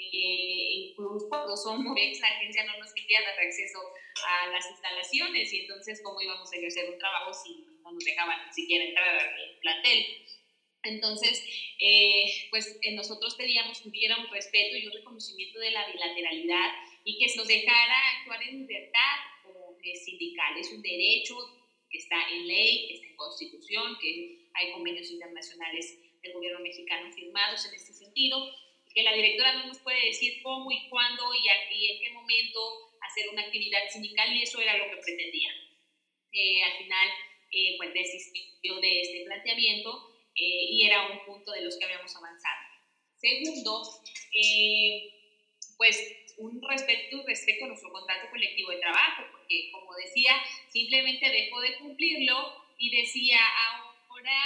[0.00, 3.78] eh, incluso cuando somos ex, la agencia no nos quería dar acceso
[4.26, 8.46] a las instalaciones y entonces cómo íbamos a ejercer un trabajo si no nos dejaban
[8.46, 10.06] ni siquiera entrar al plantel.
[10.84, 11.42] Entonces,
[11.80, 16.70] eh, pues eh, nosotros pedíamos que hubiera un respeto y un reconocimiento de la bilateralidad
[17.04, 20.56] y que se nos dejara actuar en libertad como sindical.
[20.58, 21.34] Es un derecho
[21.90, 27.12] que está en ley, que está en constitución, que hay convenios internacionales del gobierno mexicano
[27.12, 28.52] firmados en este sentido
[28.94, 32.90] que la directora no nos puede decir cómo y cuándo y, aquí, en qué momento
[33.00, 35.50] hacer una actividad sindical y eso era lo que pretendía.
[36.32, 37.08] Eh, al final,
[37.52, 42.14] eh, pues desistió de este planteamiento eh, y era un punto de los que habíamos
[42.16, 42.58] avanzado.
[43.16, 43.82] Segundo,
[45.76, 45.96] pues
[46.38, 50.32] un respeto respecto a nuestro contrato colectivo de trabajo, porque como decía,
[50.68, 53.38] simplemente dejó de cumplirlo y decía,
[53.70, 54.38] ahora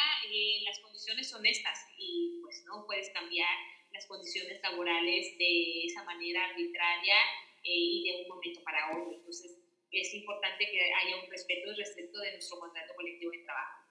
[0.64, 3.48] las condiciones son estas y pues no puedes cambiar
[3.92, 7.16] las condiciones laborales de esa manera arbitraria
[7.62, 9.12] eh, y de un momento para otro.
[9.12, 9.58] Entonces,
[9.90, 13.82] es importante que haya un respeto y respeto de nuestro contrato colectivo de trabajo.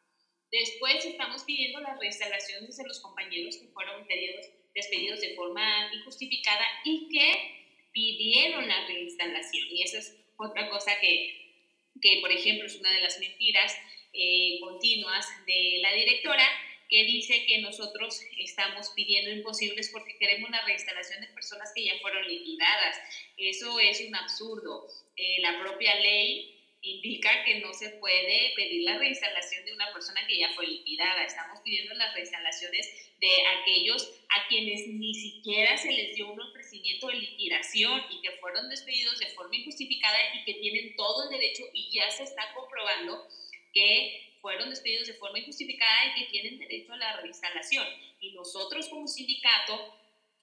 [0.52, 6.66] Después estamos pidiendo las reinstalaciones de los compañeros que fueron pedidos, despedidos de forma injustificada
[6.84, 7.61] y que
[7.94, 9.68] pidieron la reinstalación.
[9.70, 11.54] Y esa es otra cosa que,
[12.02, 13.76] que por ejemplo, es una de las mentiras
[14.14, 16.48] eh, continuas de la directora,
[16.90, 21.98] que dice que nosotros estamos pidiendo imposibles porque queremos una reinstalación de personas que ya
[22.02, 22.98] fueron liquidadas.
[23.38, 24.88] Eso es un absurdo.
[25.16, 30.26] Eh, la propia ley indica que no se puede pedir la reinstalación de una persona
[30.28, 31.24] que ya fue liquidada.
[31.24, 37.08] Estamos pidiendo las reinstalaciones de aquellos a quienes ni siquiera se les dio un ofrecimiento
[37.08, 41.64] de liquidación y que fueron despedidos de forma injustificada y que tienen todo el derecho
[41.74, 43.28] y ya se está comprobando
[43.74, 47.86] que fueron despedidos de forma injustificada y que tienen derecho a la reinstalación.
[48.20, 49.96] Y nosotros como sindicato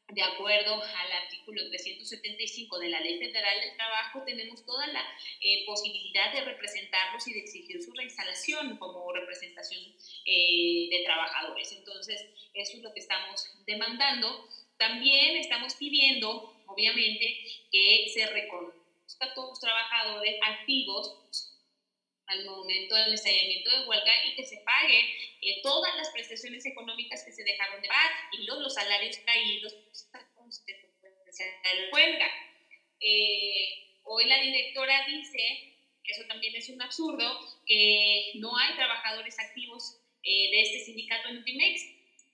[0.08, 5.02] de acuerdo al artículo 375 de la Ley Federal del Trabajo, tenemos toda la
[5.40, 9.82] eh, posibilidad de representarlos y de exigir su reinstalación como representación
[10.24, 11.72] eh, de trabajadores.
[11.72, 14.48] Entonces, eso es lo que estamos demandando.
[14.78, 17.38] También estamos pidiendo, obviamente,
[17.70, 18.78] que se reconozca
[19.20, 21.57] a todos los trabajadores activos
[22.28, 25.06] al momento del estallamiento de huelga y que se paguen
[25.40, 29.74] eh, todas las prestaciones económicas que se dejaron de pagar y los, los salarios caídos
[29.74, 30.78] de
[31.74, 32.30] la huelga.
[33.00, 35.74] Eh, hoy la directora dice,
[36.04, 41.38] eso también es un absurdo, que no hay trabajadores activos eh, de este sindicato en
[41.38, 41.82] Utimex.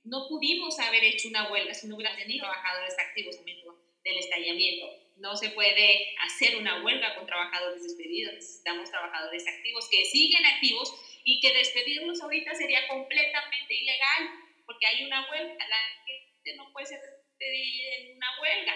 [0.05, 5.04] No pudimos haber hecho una huelga si no hubiera tenido trabajadores activos del estallamiento.
[5.17, 8.35] No se puede hacer una huelga con trabajadores despedidos.
[8.35, 10.93] Necesitamos trabajadores activos que siguen activos
[11.25, 14.31] y que despedirlos ahorita sería completamente ilegal
[14.67, 15.69] porque hay una huelga.
[15.69, 18.75] La gente no puede ser despedida en una huelga.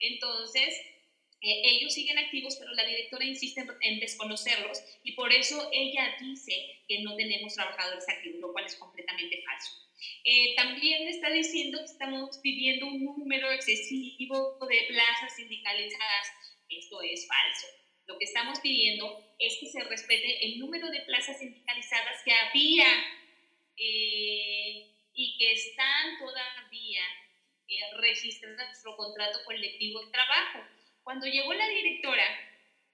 [0.00, 0.74] Entonces,
[1.40, 6.82] eh, ellos siguen activos, pero la directora insiste en, desconocerlos y por eso ella dice
[6.88, 9.72] que no tenemos trabajadores activos, lo cual es completamente falso.
[10.24, 16.28] Eh, también está diciendo que estamos pidiendo un número excesivo de plazas sindicalizadas.
[16.68, 17.66] Esto es falso.
[18.06, 22.86] Lo que estamos pidiendo es que se respete el número de plazas sindicalizadas que había
[23.76, 27.02] eh, y que están todavía
[27.68, 30.77] eh, registradas en nuestro contrato colectivo de trabajo.
[31.08, 32.22] Cuando llegó la directora,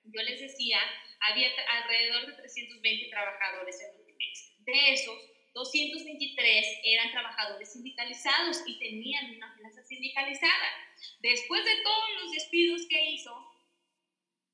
[0.04, 0.78] yo les decía,
[1.18, 4.54] había alrededor de 320 trabajadores en Ultimex.
[4.64, 5.18] De esos,
[5.52, 10.94] 223 eran trabajadores sindicalizados y tenían una plaza sindicalizada.
[11.18, 13.34] Después de todos los despidos que hizo,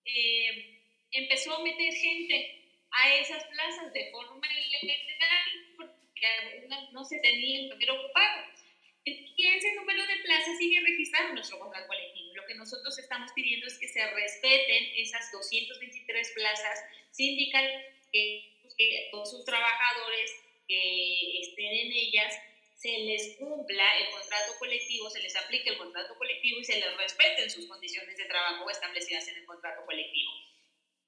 [0.06, 0.80] eh,
[1.10, 7.68] empezó a meter gente a esas plazas de forma ilegal porque no se tenía el
[7.68, 8.42] número ocupado.
[8.54, 8.59] Y
[9.04, 12.34] ese número de plazas sigue registrado en nuestro contrato colectivo.
[12.34, 19.30] Lo que nosotros estamos pidiendo es que se respeten esas 223 plazas sindicales que todos
[19.30, 20.32] sus trabajadores
[20.66, 22.34] que estén en ellas
[22.76, 26.96] se les cumpla el contrato colectivo, se les aplique el contrato colectivo y se les
[26.96, 30.32] respeten sus condiciones de trabajo establecidas en el contrato colectivo.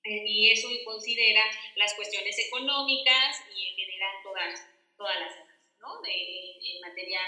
[0.05, 1.43] Eh, y eso considera
[1.77, 4.69] las cuestiones económicas y en general todas,
[4.99, 6.03] todas las demás, ¿no?
[6.05, 7.21] en materia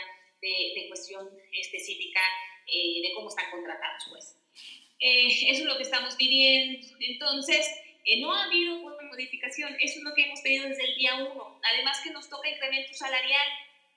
[0.44, 2.20] de, de, cuestión específica
[2.66, 4.36] eh, de cómo están contratados, pues.
[5.00, 6.86] Eh, eso es lo que estamos pidiendo.
[7.00, 7.66] Entonces,
[8.04, 11.14] eh, no ha habido una modificación, eso es lo que hemos pedido desde el día
[11.16, 11.60] 1.
[11.72, 13.48] Además que nos toca incremento salarial.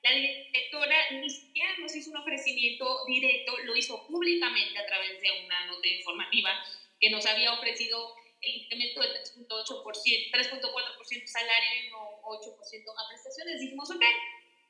[0.03, 5.45] La directora ni siquiera nos hizo un ofrecimiento directo, lo hizo públicamente a través de
[5.45, 6.51] una nota informativa
[6.99, 13.59] que nos había ofrecido el incremento del 3.8%, 3.4% salario y no 8% a prestaciones.
[13.59, 14.03] Dijimos, ok,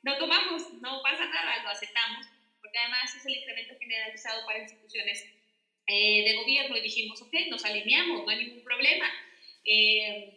[0.02, 2.26] lo tomamos, no pasa nada, lo aceptamos,
[2.60, 5.24] porque además es el incremento generalizado para instituciones
[5.86, 9.10] eh, de gobierno y dijimos, ok, nos alineamos, no hay ningún problema.
[9.64, 10.34] Eh,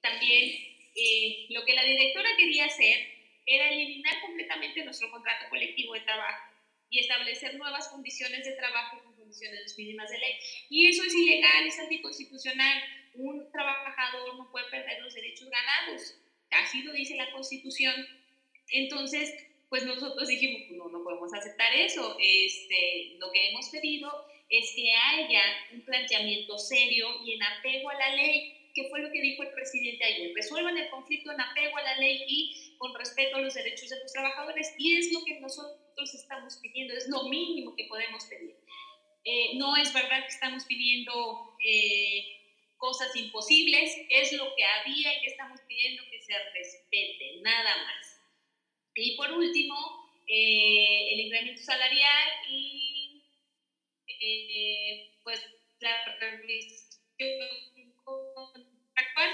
[0.00, 3.14] también eh, lo que la directora quería hacer
[3.46, 6.54] era eliminar completamente nuestro contrato colectivo de trabajo
[6.90, 10.34] y establecer nuevas condiciones de trabajo con condiciones mínimas de ley.
[10.70, 12.82] Y eso es ilegal, es anticonstitucional.
[13.14, 16.16] Un trabajador no puede perder los derechos ganados.
[16.50, 17.94] Así lo dice la Constitución.
[18.70, 19.32] Entonces,
[19.68, 22.16] pues nosotros dijimos, pues no, no podemos aceptar eso.
[22.20, 25.42] Este, lo que hemos pedido es que haya
[25.72, 29.52] un planteamiento serio y en apego a la ley que fue lo que dijo el
[29.52, 30.32] presidente ayer.
[30.34, 34.00] Resuelvan el conflicto en apego a la ley y con respeto a los derechos de
[34.00, 34.74] los trabajadores.
[34.78, 38.56] Y es lo que nosotros estamos pidiendo, es lo mínimo que podemos pedir.
[39.24, 42.44] Eh, no es verdad que estamos pidiendo eh,
[42.76, 48.13] cosas imposibles, es lo que había y que estamos pidiendo que se respete, nada más.
[48.96, 49.74] Y por último,
[50.26, 52.94] eh, el incremento salarial y
[55.22, 55.40] pues
[55.80, 56.94] la revisión
[58.94, 59.30] actual.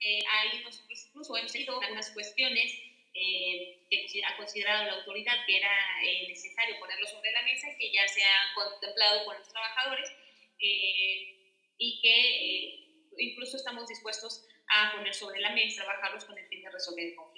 [0.00, 2.72] Eh, ahí nosotros incluso hemos tenido algunas cuestiones
[3.14, 7.92] eh, que ha considerado la autoridad que era eh, necesario ponerlo sobre la mesa que
[7.92, 10.10] ya se han contemplado con los trabajadores
[10.58, 16.70] y que incluso estamos dispuestos a poner sobre la mesa, trabajarlos con el fin de
[16.70, 17.31] resolver el conflicto.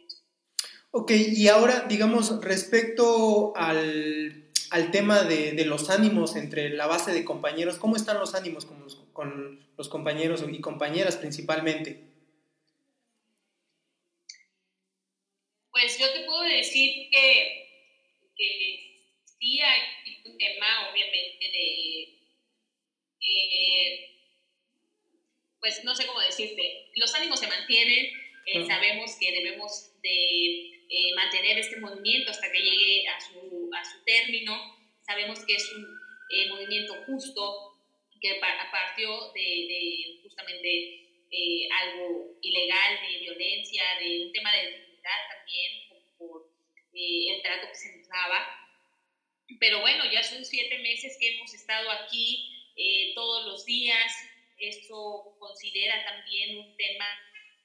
[0.96, 7.24] Ok, y ahora, digamos, respecto al, al tema de, los ánimos entre la base de
[7.24, 12.04] compañeros, ¿cómo están los ánimos con los, con los compañeros y compañeras principalmente?
[15.72, 17.96] Pues yo te puedo decir que,
[18.36, 19.00] que
[19.40, 19.80] sí hay
[20.26, 22.02] un tema, obviamente, de...
[23.20, 24.10] Eh,
[25.58, 31.14] pues no sé cómo decirte, los ánimos se mantienen, eh, sabemos que debemos de eh,
[31.16, 34.54] mantener este movimiento hasta que llegue a su, a su término,
[35.00, 35.86] sabemos que es un
[36.30, 37.70] eh, movimiento justo,
[38.20, 41.00] que partió de, de justamente
[41.82, 45.72] algo ilegal, de violencia, de un tema de dignidad también,
[46.16, 46.48] por,
[46.94, 48.46] el trato que se nos daba.
[49.58, 52.50] Pero bueno, ya son siete meses que hemos estado aquí
[53.14, 54.12] todos los días,
[54.58, 57.06] esto considera también un tema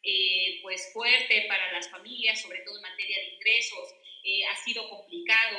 [0.04, 3.96] eh, pues fuerte para las familias, sobre todo en materia de ingresos.
[4.24, 5.58] Eh, ha sido complicado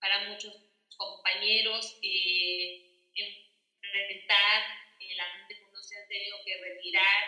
[0.00, 0.54] para muchos
[0.96, 4.62] compañeros eh, enfrentar
[5.00, 5.18] el
[5.70, 7.24] unos se han tenido que retirar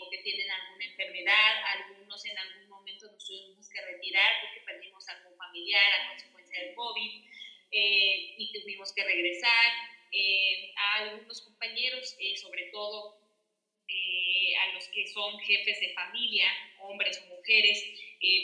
[0.00, 5.36] porque tienen alguna enfermedad, algunos en algún momento nos tuvimos que retirar porque perdimos algún
[5.36, 7.24] familiar a consecuencia del COVID
[7.70, 9.72] y tuvimos que regresar
[10.12, 13.18] eh, a algunos compañeros, eh, sobre todo
[13.88, 16.46] eh, a los que son jefes de familia,
[16.78, 17.82] hombres o mujeres,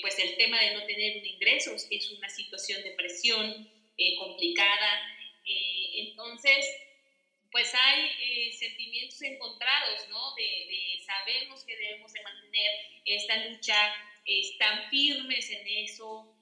[0.01, 3.68] pues el tema de no tener ingresos es una situación de presión
[4.18, 5.03] complicada.
[5.45, 6.66] entonces,
[7.51, 10.34] pues hay sentimientos encontrados, ¿no?
[10.34, 12.70] De, sabemos que debemos de mantener
[13.05, 16.34] esta lucha, están firmes en eso,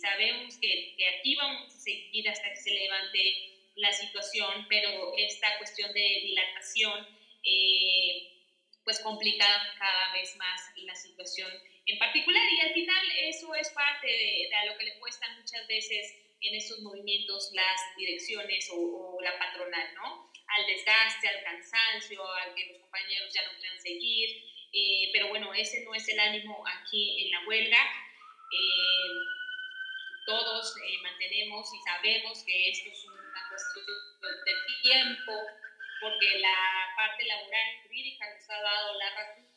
[0.00, 5.58] sabemos que, que aquí vamos a seguir hasta que se levante la situación, pero esta
[5.58, 8.38] cuestión de dilatación eh,
[8.84, 9.46] pues complica
[9.78, 11.50] cada vez más la situación
[11.88, 15.66] en particular y al final eso es parte de, a lo que le cuestan muchas
[15.66, 20.30] veces en estos movimientos las direcciones o, la patronal, ¿no?
[20.46, 25.52] Al desgaste, al cansancio, al que los compañeros ya no puedan seguir, eh, pero bueno,
[25.54, 27.82] ese no es el ánimo aquí en la huelga.
[28.52, 29.08] Eh,
[30.26, 33.18] todos mantenemos y sabemos que esto es un
[34.44, 35.32] de tiempo,
[36.00, 39.48] porque la parte laboral y jurídica nos ha dado la razón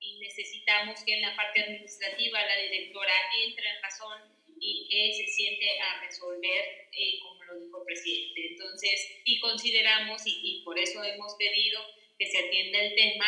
[0.00, 5.26] y necesitamos que en la parte administrativa la directora entre en razón y que se
[5.26, 8.48] siente a resolver, eh, como lo dijo el presidente.
[8.52, 11.80] Entonces, y consideramos, y, por eso hemos pedido
[12.18, 13.26] que se atienda el tema,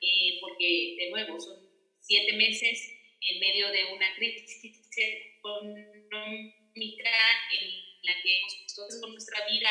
[0.00, 1.68] eh, porque de nuevo son
[2.00, 6.50] siete meses en medio de una crisis económica
[7.52, 9.70] en la que hemos puesto nuestra vida,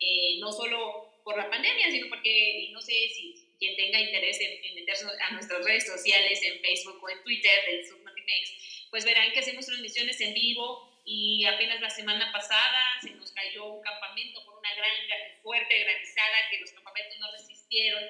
[0.00, 4.74] eh, no solo por la pandemia, sino porque, no sé si quien tenga interés en,
[4.74, 9.40] meterse a nuestras redes sociales, en Facebook o en Twitter, del Subnotimex, pues verán que
[9.40, 14.56] hacemos transmisiones en vivo y apenas la semana pasada se nos cayó un campamento con
[14.56, 18.04] una gran fuerte granizada que los campamentos no resistieron.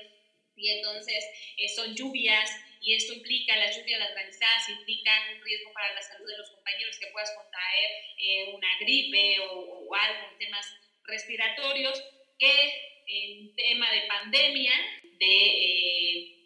[0.54, 1.24] Y entonces
[1.56, 2.48] eh, son lluvias
[2.80, 6.50] y esto implica, la lluvia, las granizadas implican un riesgo para la salud de los
[6.50, 10.66] compañeros que puedas contraer eh, una gripe o, o algo, temas
[11.02, 12.00] respiratorios,
[12.38, 14.72] que en tema de pandemia,
[15.18, 16.36] de eh,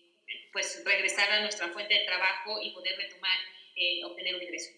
[0.52, 3.38] pues regresar a nuestra fuente de trabajo y poder retomar,
[3.76, 4.70] eh, obtener un ingreso.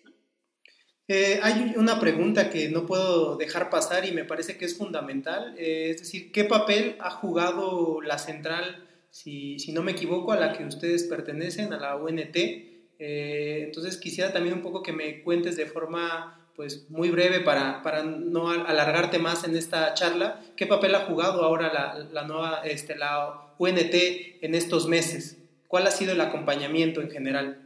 [1.42, 5.98] hay una pregunta que no puedo dejar pasar y me parece que es fundamental, es
[5.98, 10.64] decir, ¿qué papel ha jugado la central si, si, no me equivoco, a la que
[10.64, 12.36] ustedes pertenecen, a la UNT.
[12.36, 17.82] Eh, entonces quisiera también un poco que me cuentes de forma pues muy breve para,
[17.82, 22.62] para, no alargarte más en esta charla, ¿qué papel ha jugado ahora la, la, nueva,
[22.64, 25.38] este, la UNT en estos meses?
[25.66, 27.60] ¿Cuál ha sido el acompañamiento en general?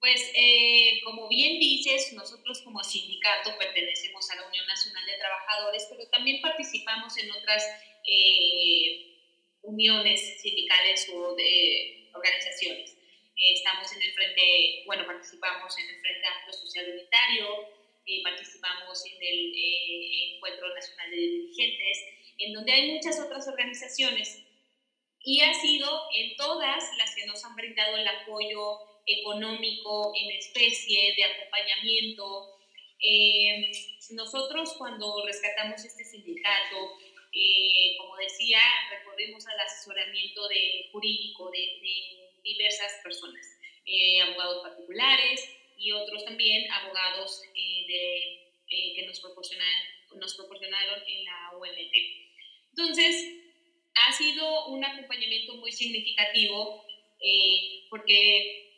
[0.00, 5.86] Pues eh, como bien dices, nosotros como sindicato pertenecemos a la Unión Nacional de Trabajadores,
[5.88, 7.64] pero también participamos en otras
[8.04, 9.12] eh,
[9.62, 11.36] uniones sindicales o
[12.14, 12.96] organizaciones.
[13.36, 17.46] Eh, estamos en el frente, bueno, participamos en el Frente Amplio Social Unitario,
[18.06, 21.98] eh, participamos en el eh, Encuentro Nacional de Dirigentes,
[22.38, 24.42] en donde hay muchas otras organizaciones
[25.24, 31.14] y ha sido en todas las que nos han brindado el apoyo económico en especie,
[31.16, 32.58] de acompañamiento.
[34.10, 36.98] nosotros cuando rescatamos este sindicato,
[37.32, 38.60] eh, como decía,
[38.90, 43.46] recurrimos al asesoramiento de, jurídico de, diversas personas,
[43.86, 49.68] eh, abogados particulares y otros también abogados eh, de, que nos, proporcionan,
[50.16, 51.94] nos proporcionaron en la OMT.
[52.70, 53.34] Entonces,
[53.94, 56.84] ha sido un acompañamiento muy significativo
[57.90, 58.72] porque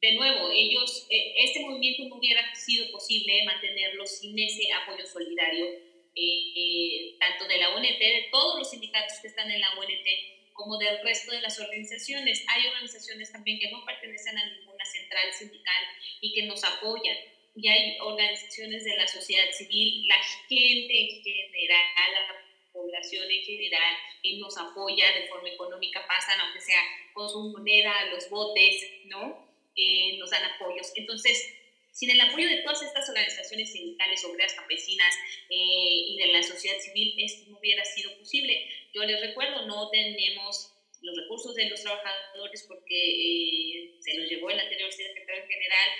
[0.00, 5.66] de nuevo, ellos, eh, este movimiento no hubiera sido posible mantenerlo sin ese apoyo solidario,
[5.66, 10.35] eh, eh, tanto de la UNT, de todos los sindicatos que están en la UNT,
[10.66, 12.44] como del resto de las organizaciones.
[12.48, 15.82] Hay organizaciones también que no pertenecen a ninguna central sindical
[16.20, 17.16] y que nos apoyan.
[17.54, 23.96] Y hay organizaciones de la sociedad civil, la gente en general, la población en general,
[24.20, 26.82] que nos apoya de forma económica, pasan, aunque sea
[27.14, 29.46] con su moneda, los botes, ¿no?
[29.76, 30.92] Eh, nos dan apoyos.
[30.96, 31.54] Entonces,
[31.96, 35.14] sin el apoyo de todas estas organizaciones sindicales, obreras, campesinas
[35.48, 38.68] eh, y de la sociedad civil, esto no hubiera sido posible.
[38.92, 44.50] Yo les recuerdo, no tenemos los recursos de los trabajadores porque eh, se los llevó
[44.50, 45.90] el anterior secretario general,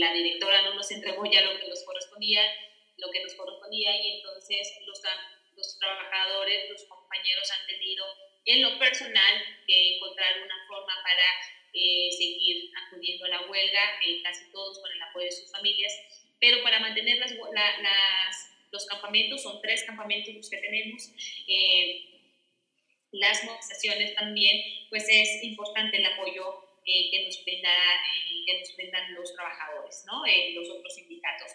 [0.00, 2.42] la directora no nos entregó ya lo que nos correspondía,
[2.98, 5.00] lo que nos correspondía y entonces los,
[5.56, 8.04] los trabajadores, los compañeros han tenido
[8.44, 11.24] en lo personal que encontrar una forma para
[11.74, 15.90] eh, seguir acudiendo a la huelga, eh, casi todos con el apoyo de sus familias,
[16.38, 17.32] pero para mantener las,
[18.70, 21.10] los campamentos, son tres campamentos los que tenemos,
[21.48, 22.10] eh,
[23.12, 27.70] las movilizaciones también, pues es importante el apoyo que, nos brinda,
[28.44, 30.24] que nos brindan los trabajadores, ¿no?
[30.54, 31.52] los otros sindicatos.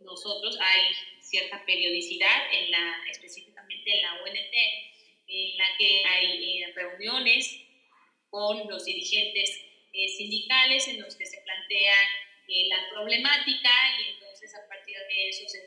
[0.00, 4.54] nosotros hay cierta periodicidad, en la, específicamente en la UNT,
[5.28, 7.71] en la que hay reuniones
[8.32, 9.60] con los dirigentes
[9.92, 11.94] eh, sindicales en los que se plantea
[12.48, 13.70] eh, la problemática
[14.00, 15.60] y entonces a partir de eso se,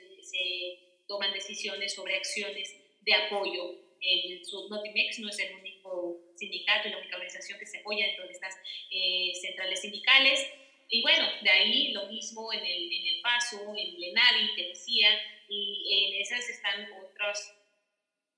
[1.08, 3.76] toman decisiones sobre acciones de apoyo.
[4.02, 8.16] El Subnotimex no es el único sindicato y la única organización que se apoya en
[8.16, 8.56] todas estas
[8.90, 10.44] eh, centrales sindicales.
[10.90, 15.10] Y bueno, de ahí lo mismo en el, en el PASO, en Lenari, que decía,
[15.48, 17.56] y en esas están otras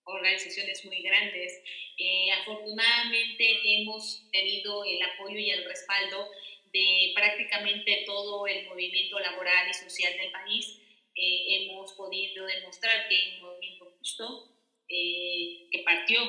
[0.07, 1.61] organizaciones muy grandes.
[1.97, 6.29] Eh, afortunadamente hemos tenido el apoyo y el respaldo
[6.71, 10.79] de prácticamente todo el movimiento laboral y social del país.
[11.15, 14.51] Eh, hemos podido demostrar que es un movimiento justo,
[14.87, 16.19] eh, que partió,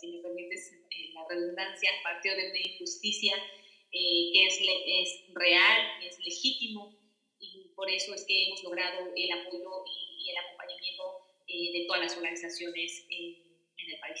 [0.00, 0.74] si me permites
[1.12, 3.34] la redundancia, partió de una injusticia
[3.90, 6.96] que es, es real, es legítimo,
[7.40, 11.17] y por eso es que hemos logrado el apoyo y, y el acompañamiento
[11.48, 13.48] eh, de todas las organizaciones en,
[13.88, 14.20] el país.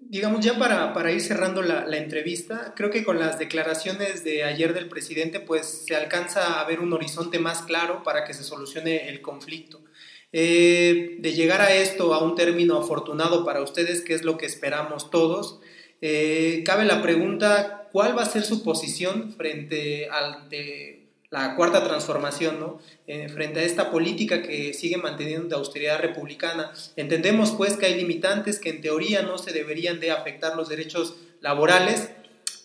[0.00, 4.44] Digamos, ya para, para ir cerrando la, la, entrevista, creo que con las declaraciones de
[4.44, 8.44] ayer del presidente, pues se alcanza a ver un horizonte más claro para que se
[8.44, 9.82] solucione el conflicto.
[10.30, 14.44] Eh, de llegar a esto, a un término afortunado para ustedes, que es lo que
[14.44, 15.60] esperamos todos,
[16.02, 20.97] eh, cabe la pregunta, ¿cuál va a ser su posición frente al de
[21.30, 22.80] la cuarta transformación, ¿no?
[23.06, 26.72] Eh, frente a esta política que sigue manteniendo de austeridad republicana.
[26.96, 31.16] Entendemos pues que hay limitantes que en teoría no se deberían de afectar los derechos
[31.40, 32.08] laborales,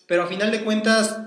[0.06, 1.18] pero a final de cuentas,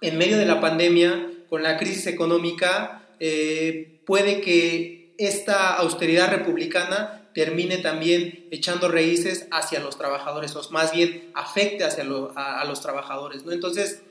[0.00, 7.28] en medio de la pandemia, con la crisis económica, eh, puede que esta austeridad republicana
[7.34, 12.04] termine también echando raíces hacia los trabajadores, o más bien afecte hacia
[12.36, 13.52] a, los trabajadores, ¿no?
[13.52, 14.02] Entonces,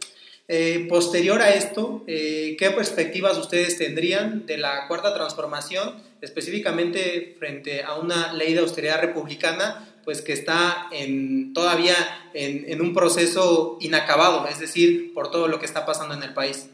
[0.48, 7.84] eh, posterior a esto, eh, ¿qué perspectivas ustedes tendrían de la cuarta transformación, específicamente frente
[7.84, 11.96] a una ley de austeridad republicana, pues que está en, todavía
[12.34, 16.70] en, un proceso inacabado, es decir, por todo lo que está pasando en el país?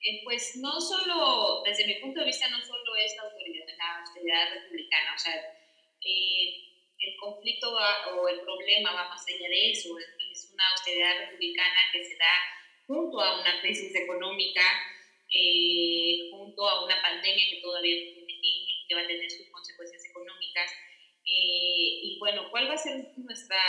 [0.00, 4.54] Eh, pues no solo, desde mi punto de vista, no solo es la, la austeridad
[4.62, 5.34] republicana, o sea,
[6.02, 9.90] el conflicto o el problema va más allá de eso,
[10.40, 12.32] es una austeridad republicana que se da
[12.86, 14.62] junto a una crisis económica,
[15.32, 19.30] eh, junto a una pandemia que todavía no tiene fin y que va a tener
[19.30, 20.72] sus consecuencias económicas.
[21.24, 23.60] Eh, y bueno, ¿cuál va a ser nuestra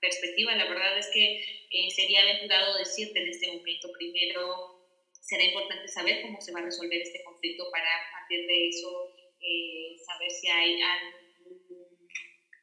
[0.00, 0.54] perspectiva?
[0.54, 3.90] La verdad es que eh, sería aventurado decirte en este momento.
[3.98, 8.68] Primero, será importante saber cómo se va a resolver este conflicto para a partir de
[8.68, 9.12] eso
[10.04, 11.26] saber si hay algún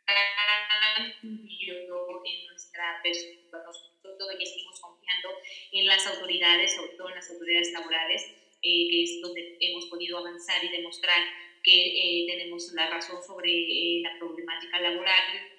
[0.06, 2.63] cambio en nuestra
[3.02, 3.64] perspectiva.
[3.66, 5.30] Nosotros todavía seguimos confiando
[5.72, 8.24] en las autoridades, sobre todo en las autoridades laborales,
[8.62, 11.22] eh, que es donde hemos podido avanzar y demostrar
[11.64, 15.50] que eh, tenemos la razón sobre eh, la problemática laboral.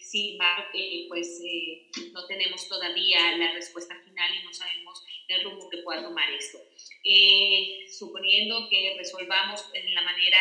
[0.00, 0.70] sin embargo,
[1.08, 1.40] pues
[2.12, 6.58] no tenemos todavía la respuesta final y no sabemos el rumbo que pueda tomar esto.
[7.90, 10.38] suponiendo que resolvamos en la manera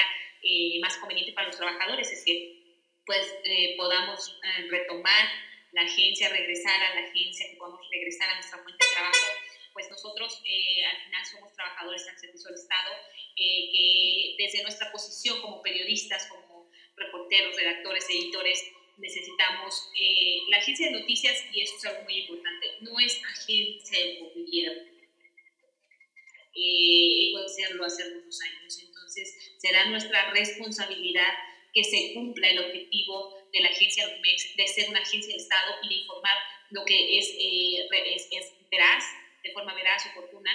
[0.81, 2.65] más conveniente para los trabajadores, es que
[3.05, 5.29] pues eh, podamos eh, retomar
[5.75, 9.27] la agencia, regresar a la agencia, que podamos regresar a nuestra fuente de trabajo,
[9.73, 12.91] pues nosotros eh, al final somos trabajadores al servicio del Estado,
[13.35, 18.63] que desde nuestra posición como periodistas, como reporteros, redactores, editores,
[18.97, 23.99] necesitamos eh, la agencia de noticias, y eso es algo muy importante, no es agencia
[23.99, 24.95] de gobierno.
[26.57, 28.79] Eh, a hacerlo hace algunos años.
[28.81, 31.33] Entonces, será nuestra responsabilidad
[31.75, 35.89] que se cumpla el objetivo de la agencia de ser una agencia de Estado y
[35.89, 36.37] de informar
[36.71, 39.03] lo que es, eh, es, es veraz,
[39.43, 40.51] de forma veraz, oportuna,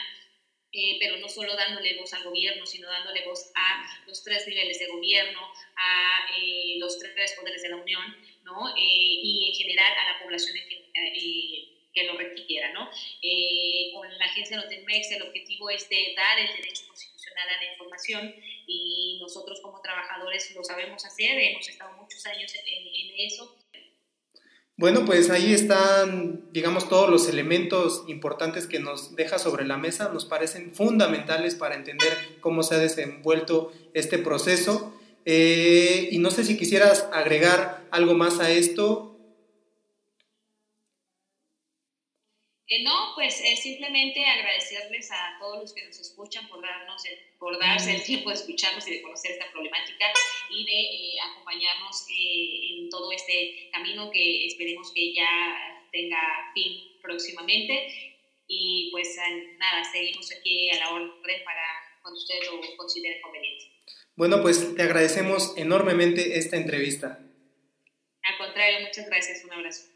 [0.73, 4.79] eh, pero no solo dándole voz al gobierno, sino dándole voz a los tres niveles
[4.79, 5.41] de gobierno,
[5.77, 8.69] a eh, los tres poderes de la Unión, ¿no?
[8.77, 10.57] Eh, y en general a la población
[11.93, 12.89] que lo requiera, ¿no?
[13.93, 18.35] con la agencia Notemex el objetivo es de dar el derecho constitucional a la información
[18.67, 23.57] y nosotros como trabajadores lo sabemos hacer, hemos estado muchos años en, en eso
[24.81, 30.09] bueno, pues ahí están, digamos, todos los elementos importantes que nos deja sobre la mesa,
[30.11, 32.09] nos parecen fundamentales para entender
[32.41, 34.99] cómo se ha desenvuelto este proceso.
[35.27, 39.10] Eh, y no sé si quisieras agregar algo más a esto
[42.71, 47.03] Eh, no, pues es simplemente agradecerles a todos los que nos escuchan por, darnos
[47.37, 50.07] por darse el tiempo de escucharnos y de conocer esta problemática
[50.51, 56.21] y de eh, acompañarnos eh, en todo este camino que esperemos que ya tenga
[56.55, 57.89] fin próximamente.
[58.47, 59.17] Y pues
[59.59, 61.63] nada, seguimos aquí a la orden para
[62.03, 63.65] cuando ustedes lo consideren conveniente.
[64.15, 67.19] Bueno, pues te agradecemos enormemente esta entrevista.
[68.23, 69.45] Al contrario, muchas gracias.
[69.45, 69.89] Un abrazo.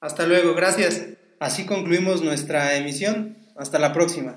[0.00, 1.18] Hasta luego, gracias.
[1.44, 3.36] Así concluimos nuestra emisión.
[3.54, 4.36] Hasta la próxima.